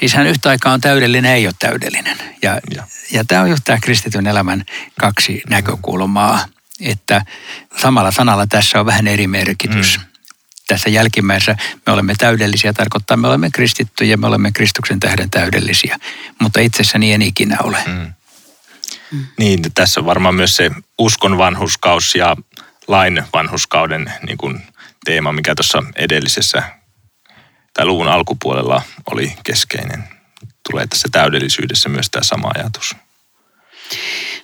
Siis 0.00 0.14
hän 0.14 0.26
yhtä 0.26 0.48
aikaa 0.48 0.72
on 0.72 0.80
täydellinen, 0.80 1.32
ei 1.32 1.46
ole 1.46 1.54
täydellinen. 1.58 2.18
Ja, 2.42 2.60
ja. 2.74 2.86
ja 3.10 3.24
tämä 3.24 3.42
on 3.42 3.50
just 3.50 3.64
tämä 3.64 3.78
kristityn 3.80 4.26
elämän 4.26 4.64
kaksi 5.00 5.42
näkökulmaa 5.48 6.44
että 6.80 7.24
samalla 7.80 8.10
sanalla 8.10 8.46
tässä 8.46 8.80
on 8.80 8.86
vähän 8.86 9.06
eri 9.06 9.26
merkitys. 9.26 9.98
Mm. 9.98 10.04
Tässä 10.66 10.90
jälkimmäisessä 10.90 11.56
me 11.86 11.92
olemme 11.92 12.14
täydellisiä, 12.18 12.72
tarkoittaa 12.72 13.16
me 13.16 13.28
olemme 13.28 13.50
kristittyjä, 13.50 14.16
me 14.16 14.26
olemme 14.26 14.52
Kristuksen 14.52 15.00
tähden 15.00 15.30
täydellisiä, 15.30 15.98
mutta 16.38 16.60
itsessäni 16.60 17.12
en 17.12 17.22
ikinä 17.22 17.56
ole. 17.62 17.78
Mm. 17.86 18.12
Mm. 19.12 19.26
Niin, 19.38 19.62
tässä 19.74 20.00
on 20.00 20.06
varmaan 20.06 20.34
myös 20.34 20.56
se 20.56 20.70
uskon 20.98 21.38
vanhuskaus 21.38 22.14
ja 22.14 22.36
lain 22.88 23.24
vanhuskauden 23.32 24.12
niin 24.26 24.38
kuin 24.38 24.62
teema, 25.04 25.32
mikä 25.32 25.54
tuossa 25.54 25.82
edellisessä 25.96 26.62
tai 27.74 27.86
luvun 27.86 28.08
alkupuolella 28.08 28.82
oli 29.10 29.36
keskeinen. 29.44 30.04
Tulee 30.70 30.86
tässä 30.86 31.08
täydellisyydessä 31.12 31.88
myös 31.88 32.10
tämä 32.10 32.22
sama 32.22 32.50
ajatus. 32.54 32.96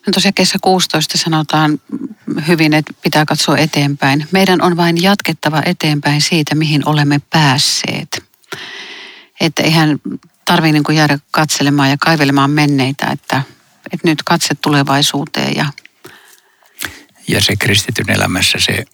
No 0.07 0.11
tosiaan 0.13 0.35
kesä 0.35 0.59
16 0.61 1.19
sanotaan 1.19 1.81
hyvin, 2.49 2.75
että 2.75 2.93
pitää 3.03 3.25
katsoa 3.25 3.57
eteenpäin. 3.57 4.27
Meidän 4.33 4.63
on 4.63 4.77
vain 4.77 5.03
jatkettava 5.03 5.63
eteenpäin 5.67 6.21
siitä, 6.21 6.55
mihin 6.55 6.89
olemme 6.89 7.21
päässeet. 7.31 8.25
Että 9.41 9.63
eihän 9.63 10.01
tarvitse 10.45 10.73
niin 10.73 10.97
jäädä 10.97 11.19
katselemaan 11.31 11.91
ja 11.91 11.97
kaivelemaan 12.01 12.51
menneitä, 12.51 13.07
että, 13.07 13.43
että 13.93 14.09
nyt 14.09 14.23
katse 14.23 14.55
tulevaisuuteen. 14.55 15.57
Ja... 15.57 15.67
ja 17.29 17.41
se 17.41 17.57
kristityn 17.57 18.11
elämässä 18.11 18.59
se 18.61 18.85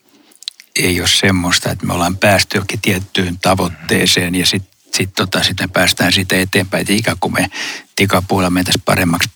ei 0.76 1.00
ole 1.00 1.08
semmoista, 1.08 1.70
että 1.70 1.86
me 1.86 1.92
ollaan 1.92 2.16
päästy 2.16 2.58
jokin 2.58 2.80
tiettyyn 2.80 3.38
tavoitteeseen 3.38 4.34
ja 4.34 4.46
sitten 4.46 4.70
sit 4.94 5.10
tota, 5.16 5.42
sit 5.42 5.56
päästään 5.72 6.12
siitä 6.12 6.36
eteenpäin, 6.36 6.80
että 6.80 6.92
ikään 6.92 7.16
kuin 7.20 7.32
me 7.32 7.50
tikapuolella 7.96 8.50
mentäisiin 8.50 8.82
paremmaksi 8.84 9.30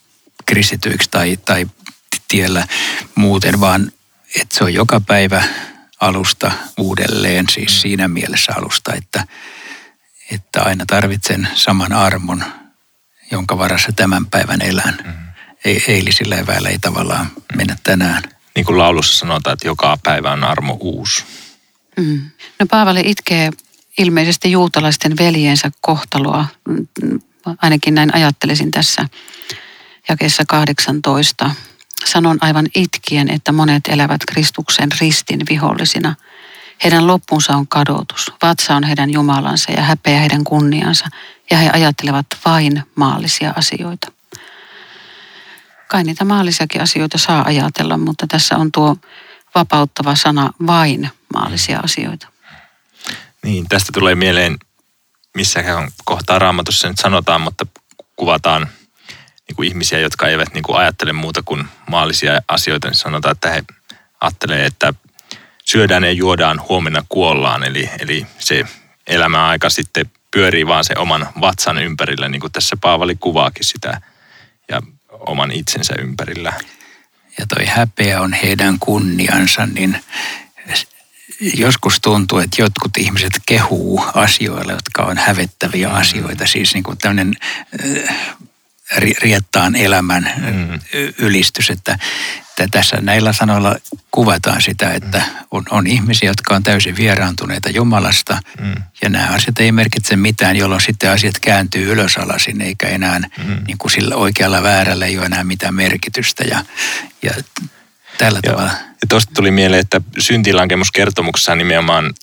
kristityiksi 0.47 1.11
tai, 1.11 1.37
tai 1.37 1.67
tiellä 2.29 2.67
muuten, 3.15 3.61
vaan 3.61 3.93
että 4.41 4.59
se 4.59 4.65
on 4.65 4.75
joka 4.75 5.01
päivä 5.01 5.43
alusta 6.01 6.51
uudelleen, 6.79 7.47
siis 7.51 7.73
mm. 7.73 7.81
siinä 7.81 8.09
mielessä 8.09 8.53
alusta, 8.57 8.95
että, 8.95 9.27
että 10.31 10.63
aina 10.63 10.87
tarvitsen 10.87 11.49
saman 11.55 11.93
armon, 11.93 12.45
jonka 13.31 13.59
varassa 13.59 13.93
tämän 13.97 14.27
päivän 14.27 14.63
elän. 14.63 14.99
Mm. 15.05 15.13
Ei, 15.65 15.85
eilisillä 15.89 16.37
eväillä 16.37 16.69
ei 16.69 16.79
tavallaan 16.79 17.31
mennä 17.57 17.77
tänään. 17.83 18.23
Niin 18.55 18.65
kuin 18.65 18.79
laulussa 18.79 19.19
sanotaan, 19.19 19.55
että 19.55 19.69
joka 19.69 19.99
päivä 20.03 20.33
on 20.33 20.45
armo 20.45 20.77
uusi. 20.81 21.25
Mm. 21.97 22.31
No 22.61 22.67
Paavali 22.71 23.03
itkee 23.05 23.51
ilmeisesti 23.99 24.53
juutalaisten 24.53 25.17
veljensä 25.19 25.71
kohtaloa, 25.81 26.47
ainakin 27.63 27.95
näin 27.95 28.15
ajattelisin 28.15 28.71
tässä 28.71 29.09
jakeessa 30.09 30.43
18. 30.49 31.51
Sanon 32.05 32.39
aivan 32.41 32.67
itkien, 32.75 33.31
että 33.31 33.53
monet 33.53 33.89
elävät 33.89 34.21
Kristuksen 34.29 34.89
ristin 35.01 35.41
vihollisina. 35.51 36.15
Heidän 36.85 37.07
loppunsa 37.07 37.53
on 37.57 37.69
kadotus, 37.69 38.33
vatsa 38.43 38.75
on 38.75 38.85
heidän 38.85 39.11
Jumalansa 39.11 39.73
ja 39.73 39.83
häpeä 39.83 40.19
heidän 40.19 40.45
kunniansa, 40.45 41.07
ja 41.51 41.57
he 41.57 41.71
ajattelevat 41.73 42.27
vain 42.45 42.83
maallisia 42.95 43.53
asioita. 43.57 44.13
Kai 45.89 46.05
niitä 46.05 46.25
maallisiakin 46.25 46.83
asioita 46.83 47.19
saa 47.19 47.45
ajatella, 47.45 47.99
mutta 47.99 48.27
tässä 48.27 48.57
on 48.57 48.73
tuo 48.73 48.97
vapauttava 49.55 50.15
sana 50.15 50.51
vain 50.67 51.11
maallisia 51.35 51.81
asioita. 51.81 52.29
Niin, 53.45 53.67
tästä 53.69 53.93
tulee 53.93 54.15
mieleen, 54.15 54.59
missäkään 55.35 55.91
kohtaa 56.05 56.39
raamatussa 56.39 56.89
nyt 56.89 56.99
sanotaan, 56.99 57.41
mutta 57.41 57.67
kuvataan– 58.17 58.69
niin 59.49 59.57
kuin 59.57 59.69
ihmisiä, 59.69 59.99
jotka 59.99 60.29
eivät 60.29 60.55
niin 60.55 60.63
kuin 60.63 60.79
ajattele 60.79 61.13
muuta 61.13 61.43
kuin 61.45 61.65
maallisia 61.91 62.41
asioita, 62.49 62.89
niin 62.89 62.95
sanotaan, 62.95 63.33
että 63.33 63.51
he 63.51 63.65
ajattelee, 64.21 64.67
että 64.67 64.95
syödään 65.65 66.05
ja 66.05 66.13
juodaan, 66.13 66.61
huomenna 66.69 67.05
kuollaan. 67.09 67.65
Eli, 67.65 67.91
eli 67.99 68.27
se 68.39 68.65
elämäaika 69.07 69.71
sitten 69.71 70.11
pyörii 70.31 70.67
vaan 70.67 70.85
se 70.85 70.95
oman 70.99 71.29
vatsan 71.41 71.79
ympärillä, 71.79 72.29
niin 72.29 72.41
kuin 72.41 72.53
tässä 72.53 72.77
Paavali 72.81 73.17
kuvaakin 73.21 73.65
sitä, 73.65 74.01
ja 74.69 74.81
oman 75.11 75.53
itsensä 75.53 75.95
ympärillä. 75.99 76.53
Ja 77.39 77.47
toi 77.47 77.67
häpeä 77.67 78.21
on 78.21 78.33
heidän 78.33 78.79
kunniansa, 78.79 79.67
niin 79.67 79.99
joskus 81.41 82.01
tuntuu, 82.01 82.39
että 82.39 82.63
jotkut 82.63 82.97
ihmiset 82.99 83.33
kehuu 83.47 84.05
asioilla, 84.15 84.73
jotka 84.73 85.03
on 85.03 85.19
hävettäviä 85.19 85.91
asioita. 85.91 86.47
Siis 86.47 86.75
niin 86.75 86.85
kuin 86.85 86.99
tämmöinen 86.99 87.35
riettaan 88.97 89.77
elämän 89.77 90.33
mm. 90.37 90.81
ylistys, 91.19 91.71
että, 91.71 91.99
että 92.49 92.69
tässä 92.71 92.97
näillä 93.01 93.33
sanoilla 93.33 93.77
kuvataan 94.11 94.63
sitä, 94.63 94.93
että 94.93 95.23
on, 95.51 95.63
on 95.71 95.87
ihmisiä, 95.87 96.31
jotka 96.31 96.55
on 96.55 96.63
täysin 96.63 96.97
vieraantuneita 96.97 97.71
Jumalasta 97.71 98.39
mm. 98.61 98.75
ja 99.03 99.09
nämä 99.09 99.27
asiat 99.27 99.61
ei 99.61 99.73
merkitse 99.73 100.17
mitään, 100.17 100.57
jolloin 100.57 100.81
sitten 100.81 101.11
asiat 101.11 101.39
kääntyy 101.41 101.93
ylösalasin 101.93 102.61
eikä 102.61 102.89
enää 102.89 103.19
mm. 103.19 103.59
niin 103.67 103.79
kuin 103.79 103.91
sillä 103.91 104.17
oikealla 104.17 104.63
väärällä 104.63 105.07
ei 105.07 105.19
ole 105.19 105.27
enää 105.27 105.45
mitään 105.45 105.75
merkitystä 105.75 106.45
ja, 106.45 106.65
ja 107.23 107.33
tällä 108.19 108.41
Joo. 108.45 108.55
tavalla. 108.55 108.73
Ja 108.73 109.09
tuosta 109.09 109.33
tuli 109.35 109.51
mieleen, 109.51 109.81
että 109.81 110.01
syntilankemuskertomuksessa 110.19 111.55
nimenomaan 111.55 112.15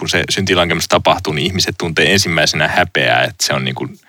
kun 0.00 0.08
se 0.08 0.24
syntilankemus 0.30 0.88
tapahtuu, 0.88 1.32
niin 1.32 1.46
ihmiset 1.46 1.74
tuntee 1.78 2.12
ensimmäisenä 2.12 2.68
häpeää, 2.68 3.24
että 3.24 3.46
se 3.46 3.52
on 3.52 3.64
niin 3.64 3.74
kuin 3.74 4.00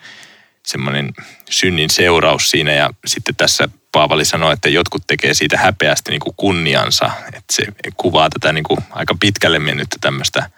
semmoinen 0.68 1.14
synnin 1.50 1.90
seuraus 1.90 2.52
siinä 2.52 2.72
ja 2.72 2.90
sitten 3.06 3.36
tässä 3.36 3.70
Paavali 3.92 4.26
sanoi, 4.26 4.54
että 4.54 4.70
jotkut 4.70 5.04
tekee 5.08 5.34
siitä 5.34 5.58
häpeästi 5.58 6.12
niin 6.12 6.20
kuin 6.20 6.36
kunniansa, 6.38 7.12
että 7.28 7.54
se 7.56 7.66
kuvaa 7.98 8.30
tätä 8.30 8.54
niin 8.54 8.64
kuin 8.64 8.80
aika 8.90 9.16
pitkälle 9.20 9.60
mennyttä 9.60 9.98
tämmöistä 10.02 10.50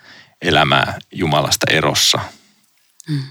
elämää 0.42 0.98
Jumalasta 1.12 1.66
erossa. 1.72 2.20
Mm. 3.10 3.24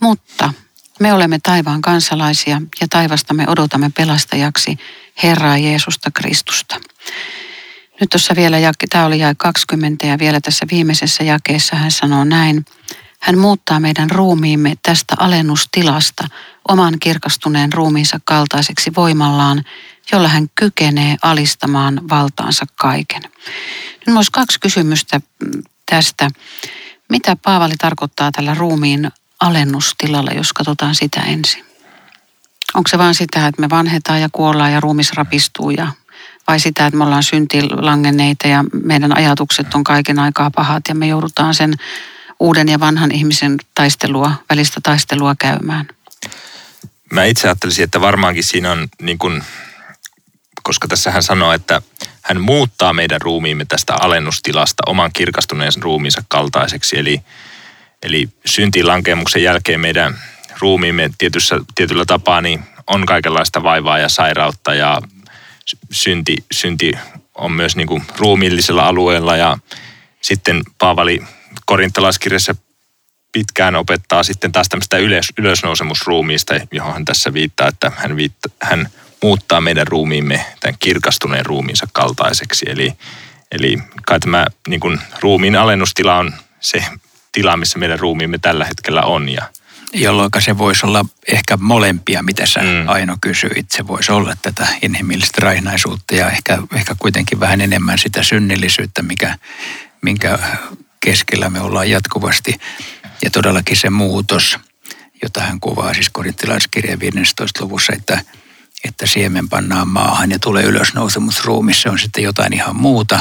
Mutta 0.00 0.52
me 1.00 1.12
olemme 1.12 1.38
taivaan 1.42 1.82
kansalaisia 1.82 2.62
ja 2.80 2.86
taivasta 2.90 3.34
me 3.34 3.44
odotamme 3.48 3.90
pelastajaksi 3.96 4.78
Herraa 5.22 5.58
Jeesusta 5.58 6.10
Kristusta. 6.10 6.80
Nyt 8.00 8.10
tuossa 8.10 8.36
vielä, 8.36 8.56
tämä 8.90 9.06
oli 9.06 9.18
jae 9.18 9.34
20 9.38 10.06
ja 10.06 10.18
vielä 10.18 10.40
tässä 10.40 10.66
viimeisessä 10.70 11.24
jakeessa 11.24 11.76
hän 11.76 11.90
sanoo 11.90 12.24
näin. 12.24 12.64
Hän 13.24 13.38
muuttaa 13.38 13.80
meidän 13.80 14.10
ruumiimme 14.10 14.74
tästä 14.82 15.14
alennustilasta 15.18 16.24
oman 16.68 16.94
kirkastuneen 17.00 17.72
ruumiinsa 17.72 18.20
kaltaiseksi 18.24 18.92
voimallaan, 18.96 19.64
jolla 20.12 20.28
hän 20.28 20.46
kykenee 20.54 21.16
alistamaan 21.22 22.08
valtaansa 22.08 22.64
kaiken. 22.74 23.22
Nyt 24.06 24.16
olisi 24.16 24.32
kaksi 24.32 24.60
kysymystä 24.60 25.20
tästä. 25.90 26.30
Mitä 27.08 27.36
Paavali 27.36 27.74
tarkoittaa 27.78 28.32
tällä 28.32 28.54
ruumiin 28.54 29.10
alennustilalla, 29.40 30.30
jos 30.30 30.52
katsotaan 30.52 30.94
sitä 30.94 31.20
ensin? 31.20 31.64
Onko 32.74 32.88
se 32.88 32.98
vain 32.98 33.14
sitä, 33.14 33.46
että 33.46 33.60
me 33.60 33.70
vanhetaan 33.70 34.20
ja 34.20 34.28
kuollaan 34.32 34.72
ja 34.72 34.80
ruumis 34.80 35.12
rapistuu 35.12 35.70
ja 35.70 35.92
vai 36.48 36.60
sitä, 36.60 36.86
että 36.86 36.98
me 36.98 37.04
ollaan 37.04 37.22
syntilangenneita 37.22 38.48
ja 38.48 38.64
meidän 38.84 39.16
ajatukset 39.16 39.74
on 39.74 39.84
kaiken 39.84 40.18
aikaa 40.18 40.50
pahat 40.50 40.82
ja 40.88 40.94
me 40.94 41.06
joudutaan 41.06 41.54
sen 41.54 41.74
uuden 42.40 42.68
ja 42.68 42.80
vanhan 42.80 43.12
ihmisen 43.12 43.56
taistelua, 43.74 44.32
välistä 44.50 44.80
taistelua 44.82 45.34
käymään? 45.38 45.88
Mä 47.12 47.24
itse 47.24 47.48
ajattelisin, 47.48 47.84
että 47.84 48.00
varmaankin 48.00 48.44
siinä 48.44 48.72
on 48.72 48.88
niin 49.02 49.18
kuin, 49.18 49.42
koska 50.62 50.88
tässä 50.88 51.10
hän 51.10 51.22
sanoo, 51.22 51.52
että 51.52 51.82
hän 52.22 52.40
muuttaa 52.40 52.92
meidän 52.92 53.20
ruumiimme 53.20 53.64
tästä 53.64 53.94
alennustilasta 53.94 54.82
oman 54.86 55.10
kirkastuneen 55.12 55.72
ruumiinsa 55.80 56.22
kaltaiseksi. 56.28 56.98
Eli, 56.98 57.20
eli 58.02 58.28
syntilankemuksen 58.46 59.42
jälkeen 59.42 59.80
meidän 59.80 60.18
ruumiimme 60.60 61.10
tietyssä, 61.18 61.56
tietyllä 61.74 62.04
tapaa 62.04 62.40
niin 62.40 62.64
on 62.86 63.06
kaikenlaista 63.06 63.62
vaivaa 63.62 63.98
ja 63.98 64.08
sairautta 64.08 64.74
ja 64.74 65.02
synti, 65.90 66.36
synti 66.52 66.92
on 67.34 67.52
myös 67.52 67.76
niin 67.76 67.86
kuin 67.86 68.02
ruumiillisella 68.16 68.86
alueella 68.86 69.36
ja 69.36 69.58
sitten 70.20 70.62
Paavali 70.78 71.22
korintalaiskirjassa 71.66 72.54
pitkään 73.32 73.76
opettaa 73.76 74.22
sitten 74.22 74.52
taas 74.52 74.68
tämmöistä 74.68 74.98
ylös, 74.98 75.26
ylösnousemusruumiista, 75.38 76.54
johon 76.72 76.92
hän 76.92 77.04
tässä 77.04 77.32
viittaa, 77.32 77.68
että 77.68 77.92
hän, 77.96 78.16
viitta, 78.16 78.48
hän 78.62 78.88
muuttaa 79.22 79.60
meidän 79.60 79.86
ruumiimme 79.86 80.46
tämän 80.60 80.76
kirkastuneen 80.78 81.46
ruumiinsa 81.46 81.86
kaltaiseksi. 81.92 82.66
Eli, 82.68 82.92
eli 83.52 83.78
kai 84.06 84.20
tämä 84.20 84.46
niin 84.68 84.80
kuin, 84.80 85.00
ruumiin 85.20 85.56
alennustila 85.56 86.18
on 86.18 86.34
se 86.60 86.84
tila, 87.32 87.56
missä 87.56 87.78
meidän 87.78 87.98
ruumiimme 87.98 88.38
tällä 88.38 88.64
hetkellä 88.64 89.02
on. 89.02 89.28
Ja, 89.28 89.48
Jolloin 89.92 90.30
se 90.38 90.58
voisi 90.58 90.86
olla 90.86 91.04
ehkä 91.28 91.56
molempia, 91.56 92.22
mitä 92.22 92.46
sä 92.46 92.60
mm. 92.60 92.88
Aino 92.88 93.16
kysyit. 93.20 93.70
Se 93.70 93.86
voisi 93.86 94.12
olla 94.12 94.36
tätä 94.42 94.66
inhimillistä 94.82 95.40
raihnaisuutta 95.42 96.14
ja 96.14 96.30
ehkä, 96.30 96.58
ehkä 96.74 96.96
kuitenkin 96.98 97.40
vähän 97.40 97.60
enemmän 97.60 97.98
sitä 97.98 98.22
synnillisyyttä, 98.22 99.02
mikä, 99.02 99.38
minkä 100.02 100.38
keskellä 101.04 101.50
me 101.50 101.60
ollaan 101.60 101.90
jatkuvasti. 101.90 102.54
Ja 103.24 103.30
todellakin 103.30 103.76
se 103.76 103.90
muutos, 103.90 104.58
jota 105.22 105.40
hän 105.40 105.60
kuvaa 105.60 105.94
siis 105.94 106.10
korintilaiskirjan 106.10 107.00
15. 107.00 107.64
luvussa, 107.64 107.92
että, 107.96 108.20
että 108.84 109.06
siemen 109.06 109.48
pannaan 109.48 109.88
maahan 109.88 110.30
ja 110.30 110.38
tulee 110.38 110.64
ylösnousemusruumi. 110.64 111.74
Se 111.74 111.90
on 111.90 111.98
sitten 111.98 112.24
jotain 112.24 112.52
ihan 112.52 112.76
muuta, 112.76 113.20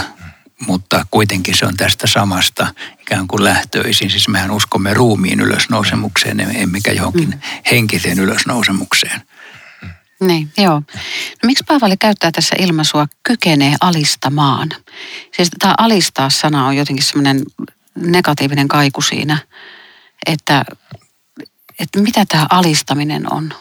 mutta 0.68 1.06
kuitenkin 1.12 1.58
se 1.58 1.66
on 1.66 1.78
tästä 1.78 2.08
samasta 2.08 2.68
ikään 3.02 3.28
kuin 3.28 3.44
lähtöisin. 3.44 4.10
Siis 4.10 4.28
mehän 4.28 4.52
uskomme 4.52 4.94
ruumiin 4.94 5.40
ylösnousemukseen, 5.40 6.40
emmekä 6.40 6.92
johonkin 6.92 7.30
mm. 7.30 7.40
henkiseen 7.72 8.20
ylösnousemukseen. 8.20 9.22
Niin, 10.28 10.52
joo. 10.58 10.82
No, 11.44 11.48
miksi 11.48 11.64
Paavali 11.68 11.98
käyttää 11.98 12.32
tässä 12.32 12.56
ilmaisua 12.60 13.08
kykenee 13.24 13.76
alistamaan? 13.82 14.70
Siis 15.36 15.50
tämä 15.60 15.74
alistaa 15.78 16.30
sana 16.30 16.68
on 16.68 16.78
jotenkin 16.78 17.06
semmoinen 17.06 17.42
negatiivinen 17.96 18.68
kaiku 18.68 19.02
siinä, 19.02 19.38
että, 20.26 20.66
että 21.80 22.00
mitä 22.00 22.26
tämä 22.26 22.48
alistaminen 22.50 23.34
on? 23.34 23.54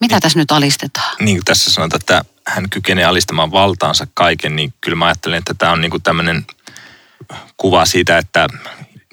Mitä 0.00 0.14
niin, 0.14 0.22
tässä 0.22 0.38
nyt 0.38 0.52
alistetaan? 0.52 1.16
Niin 1.20 1.36
kuin 1.36 1.44
tässä 1.44 1.70
sanotaan, 1.70 2.00
että 2.00 2.24
hän 2.46 2.70
kykenee 2.70 3.04
alistamaan 3.04 3.52
valtaansa 3.52 4.06
kaiken, 4.14 4.56
niin 4.56 4.74
kyllä 4.80 4.96
mä 4.96 5.06
ajattelen, 5.06 5.38
että 5.38 5.54
tämä 5.54 5.72
on 5.72 5.80
niin 5.80 5.90
kuin 5.90 6.02
tämmöinen 6.02 6.46
kuva 7.56 7.84
siitä, 7.84 8.18
että 8.18 8.48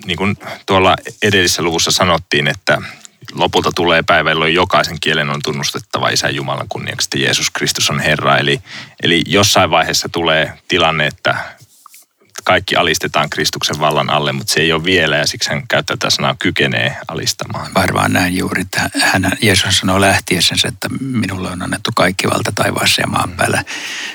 niin 0.05 0.17
kuin 0.17 0.35
tuolla 0.65 0.95
edellisessä 1.21 1.61
luvussa 1.61 1.91
sanottiin, 1.91 2.47
että 2.47 2.81
lopulta 3.33 3.71
tulee 3.75 4.03
päivä, 4.03 4.29
jolloin 4.29 4.53
jokaisen 4.53 4.97
kielen 5.01 5.29
on 5.29 5.41
tunnustettava 5.43 6.09
Isän 6.09 6.35
Jumalan 6.35 6.69
kunniaksi, 6.69 7.05
että 7.05 7.17
Jeesus 7.17 7.49
Kristus 7.49 7.89
on 7.89 7.99
Herra. 7.99 8.37
Eli, 8.37 8.61
eli 9.03 9.23
jossain 9.25 9.71
vaiheessa 9.71 10.09
tulee 10.09 10.53
tilanne, 10.67 11.07
että 11.07 11.54
kaikki 12.45 12.75
alistetaan 12.75 13.29
Kristuksen 13.29 13.79
vallan 13.79 14.09
alle, 14.09 14.31
mutta 14.31 14.53
se 14.53 14.59
ei 14.59 14.73
ole 14.73 14.83
vielä 14.83 15.17
ja 15.17 15.27
siksi 15.27 15.49
hän 15.49 15.67
käyttää 15.67 15.97
tätä 15.97 16.09
sanaa 16.09 16.35
kykenee 16.39 16.97
alistamaan. 17.07 17.73
Varmaan 17.73 18.13
näin 18.13 18.37
juuri, 18.37 18.61
että 18.61 18.89
hän, 19.01 19.31
Jeesus 19.41 19.77
sanoo 19.77 20.01
lähtiessensä, 20.01 20.67
että 20.67 20.89
minulle 20.99 21.51
on 21.51 21.61
annettu 21.61 21.91
kaikki 21.95 22.27
valta 22.27 22.51
taivaassa 22.55 23.01
ja 23.01 23.07
maan 23.07 23.31
päällä. 23.31 23.63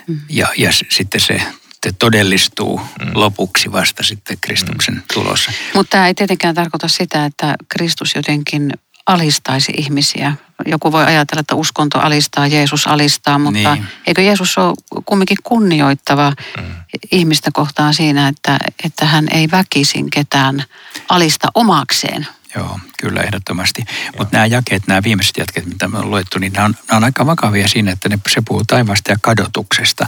Mm. 0.06 0.20
Ja, 0.28 0.48
ja 0.56 0.72
sitten 0.72 1.20
se 1.20 1.40
sitten 1.82 1.98
todellistuu 1.98 2.80
mm. 2.80 3.10
lopuksi 3.14 3.72
vasta 3.72 4.02
sitten 4.02 4.36
Kristuksen 4.40 4.94
mm. 4.94 5.02
tulossa. 5.14 5.52
Mutta 5.74 5.90
tämä 5.90 6.06
ei 6.06 6.14
tietenkään 6.14 6.54
tarkoita 6.54 6.88
sitä, 6.88 7.24
että 7.24 7.54
Kristus 7.68 8.14
jotenkin 8.14 8.72
alistaisi 9.06 9.72
ihmisiä. 9.76 10.32
Joku 10.66 10.92
voi 10.92 11.04
ajatella, 11.04 11.40
että 11.40 11.54
uskonto 11.54 11.98
alistaa, 11.98 12.46
Jeesus 12.46 12.86
alistaa, 12.86 13.38
mutta 13.38 13.74
niin. 13.74 13.86
eikö 14.06 14.22
Jeesus 14.22 14.58
ole 14.58 14.74
kumminkin 15.04 15.36
kunnioittava 15.42 16.32
mm. 16.56 16.64
ihmistä 17.12 17.50
kohtaan 17.52 17.94
siinä, 17.94 18.28
että, 18.28 18.58
että 18.84 19.06
hän 19.06 19.28
ei 19.32 19.50
väkisin 19.50 20.10
ketään 20.10 20.64
alista 21.08 21.48
omakseen? 21.54 22.26
Joo, 22.56 22.78
kyllä 23.00 23.22
ehdottomasti. 23.22 23.84
Mutta 24.18 24.36
nämä 24.36 24.46
jakeet, 24.46 24.86
nämä 24.86 25.02
viimeiset 25.02 25.36
jatkeet, 25.36 25.66
mitä 25.66 25.88
me 25.88 25.98
on 25.98 26.10
luettu, 26.10 26.38
niin 26.38 26.52
nämä 26.52 26.64
on, 26.64 26.74
nämä 26.88 26.96
on 26.96 27.04
aika 27.04 27.26
vakavia 27.26 27.68
siinä, 27.68 27.92
että 27.92 28.08
ne, 28.08 28.18
se 28.28 28.42
puhuu 28.48 28.64
taivaasta 28.64 29.10
ja 29.10 29.16
kadotuksesta. 29.20 30.06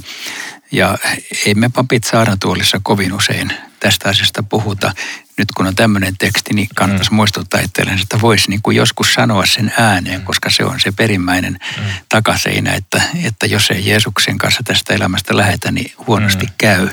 Ja 0.72 0.98
ei 1.46 1.54
me 1.54 1.68
papit 1.68 2.04
saarnatuolissa 2.04 2.80
kovin 2.82 3.12
usein 3.12 3.52
tästä 3.82 4.08
asiasta 4.08 4.42
puhuta. 4.42 4.92
Nyt 5.38 5.48
kun 5.56 5.66
on 5.66 5.74
tämmöinen 5.74 6.14
teksti, 6.18 6.54
niin 6.54 6.68
kannattaisi 6.74 7.10
mm. 7.10 7.16
muistuttaa 7.16 7.60
itselleen, 7.60 8.00
että 8.00 8.20
voisi 8.20 8.50
niin 8.50 8.62
kuin 8.62 8.76
joskus 8.76 9.14
sanoa 9.14 9.46
sen 9.46 9.72
ääneen, 9.78 10.20
mm. 10.20 10.24
koska 10.24 10.50
se 10.50 10.64
on 10.64 10.80
se 10.80 10.92
perimmäinen 10.92 11.52
mm. 11.52 11.84
takaseinä, 12.08 12.72
että, 12.72 13.02
että 13.24 13.46
jos 13.46 13.70
ei 13.70 13.88
Jeesuksen 13.88 14.38
kanssa 14.38 14.62
tästä 14.64 14.94
elämästä 14.94 15.36
lähetä, 15.36 15.72
niin 15.72 15.92
huonosti 16.06 16.46
mm. 16.46 16.52
käy. 16.58 16.88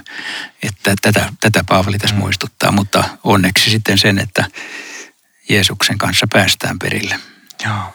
Että 0.64 0.94
tätä, 1.02 1.34
tätä 1.42 1.64
Paavali 1.70 1.98
tässä 1.98 2.16
mm. 2.16 2.20
muistuttaa, 2.20 2.72
mutta 2.72 3.04
onneksi 3.24 3.70
sitten 3.70 3.98
sen, 3.98 4.20
että 4.20 4.46
Jeesuksen 5.50 5.98
kanssa 5.98 6.28
päästään 6.34 6.80
perille. 6.80 7.20
Joo. 7.66 7.94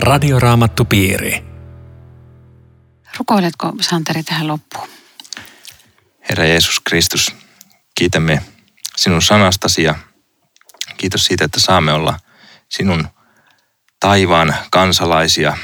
Radioraamattu 0.00 0.84
piiri. 0.84 1.44
Rukoiletko 3.18 3.72
Santeri 3.80 4.22
tähän 4.22 4.48
loppuun? 4.48 4.95
Herra 6.28 6.44
Jeesus 6.44 6.80
Kristus, 6.80 7.34
kiitämme 7.94 8.42
sinun 8.96 9.22
sanastasi 9.22 9.82
ja 9.82 9.94
kiitos 10.96 11.26
siitä, 11.26 11.44
että 11.44 11.60
saamme 11.60 11.92
olla 11.92 12.20
sinun 12.68 13.08
taivaan 14.00 14.54
kansalaisia 14.70 15.56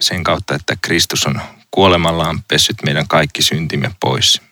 sen 0.00 0.24
kautta, 0.24 0.54
että 0.54 0.76
Kristus 0.82 1.26
on 1.26 1.40
kuolemallaan 1.70 2.42
pessyt 2.42 2.76
meidän 2.84 3.08
kaikki 3.08 3.42
syntimme 3.42 3.90
pois. 4.00 4.42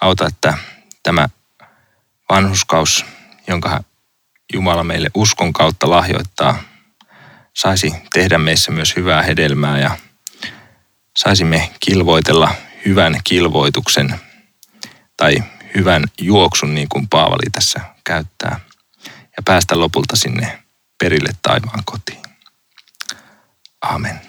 Auta, 0.00 0.26
että 0.26 0.58
tämä 1.02 1.28
vanhuskaus, 2.28 3.04
jonka 3.46 3.84
Jumala 4.52 4.84
meille 4.84 5.10
uskon 5.14 5.52
kautta 5.52 5.90
lahjoittaa, 5.90 6.62
saisi 7.54 7.94
tehdä 8.12 8.38
meissä 8.38 8.70
myös 8.70 8.96
hyvää 8.96 9.22
hedelmää 9.22 9.78
ja 9.78 9.98
saisimme 11.16 11.70
kilvoitella 11.80 12.54
hyvän 12.86 13.20
kilvoituksen 13.24 14.20
tai 15.16 15.36
hyvän 15.74 16.04
juoksun, 16.20 16.74
niin 16.74 16.88
kuin 16.88 17.08
Paavali 17.08 17.50
tässä 17.52 17.80
käyttää, 18.04 18.60
ja 19.06 19.42
päästä 19.44 19.78
lopulta 19.78 20.16
sinne 20.16 20.62
perille 20.98 21.30
taivaan 21.42 21.82
kotiin. 21.84 22.22
Amen. 23.80 24.20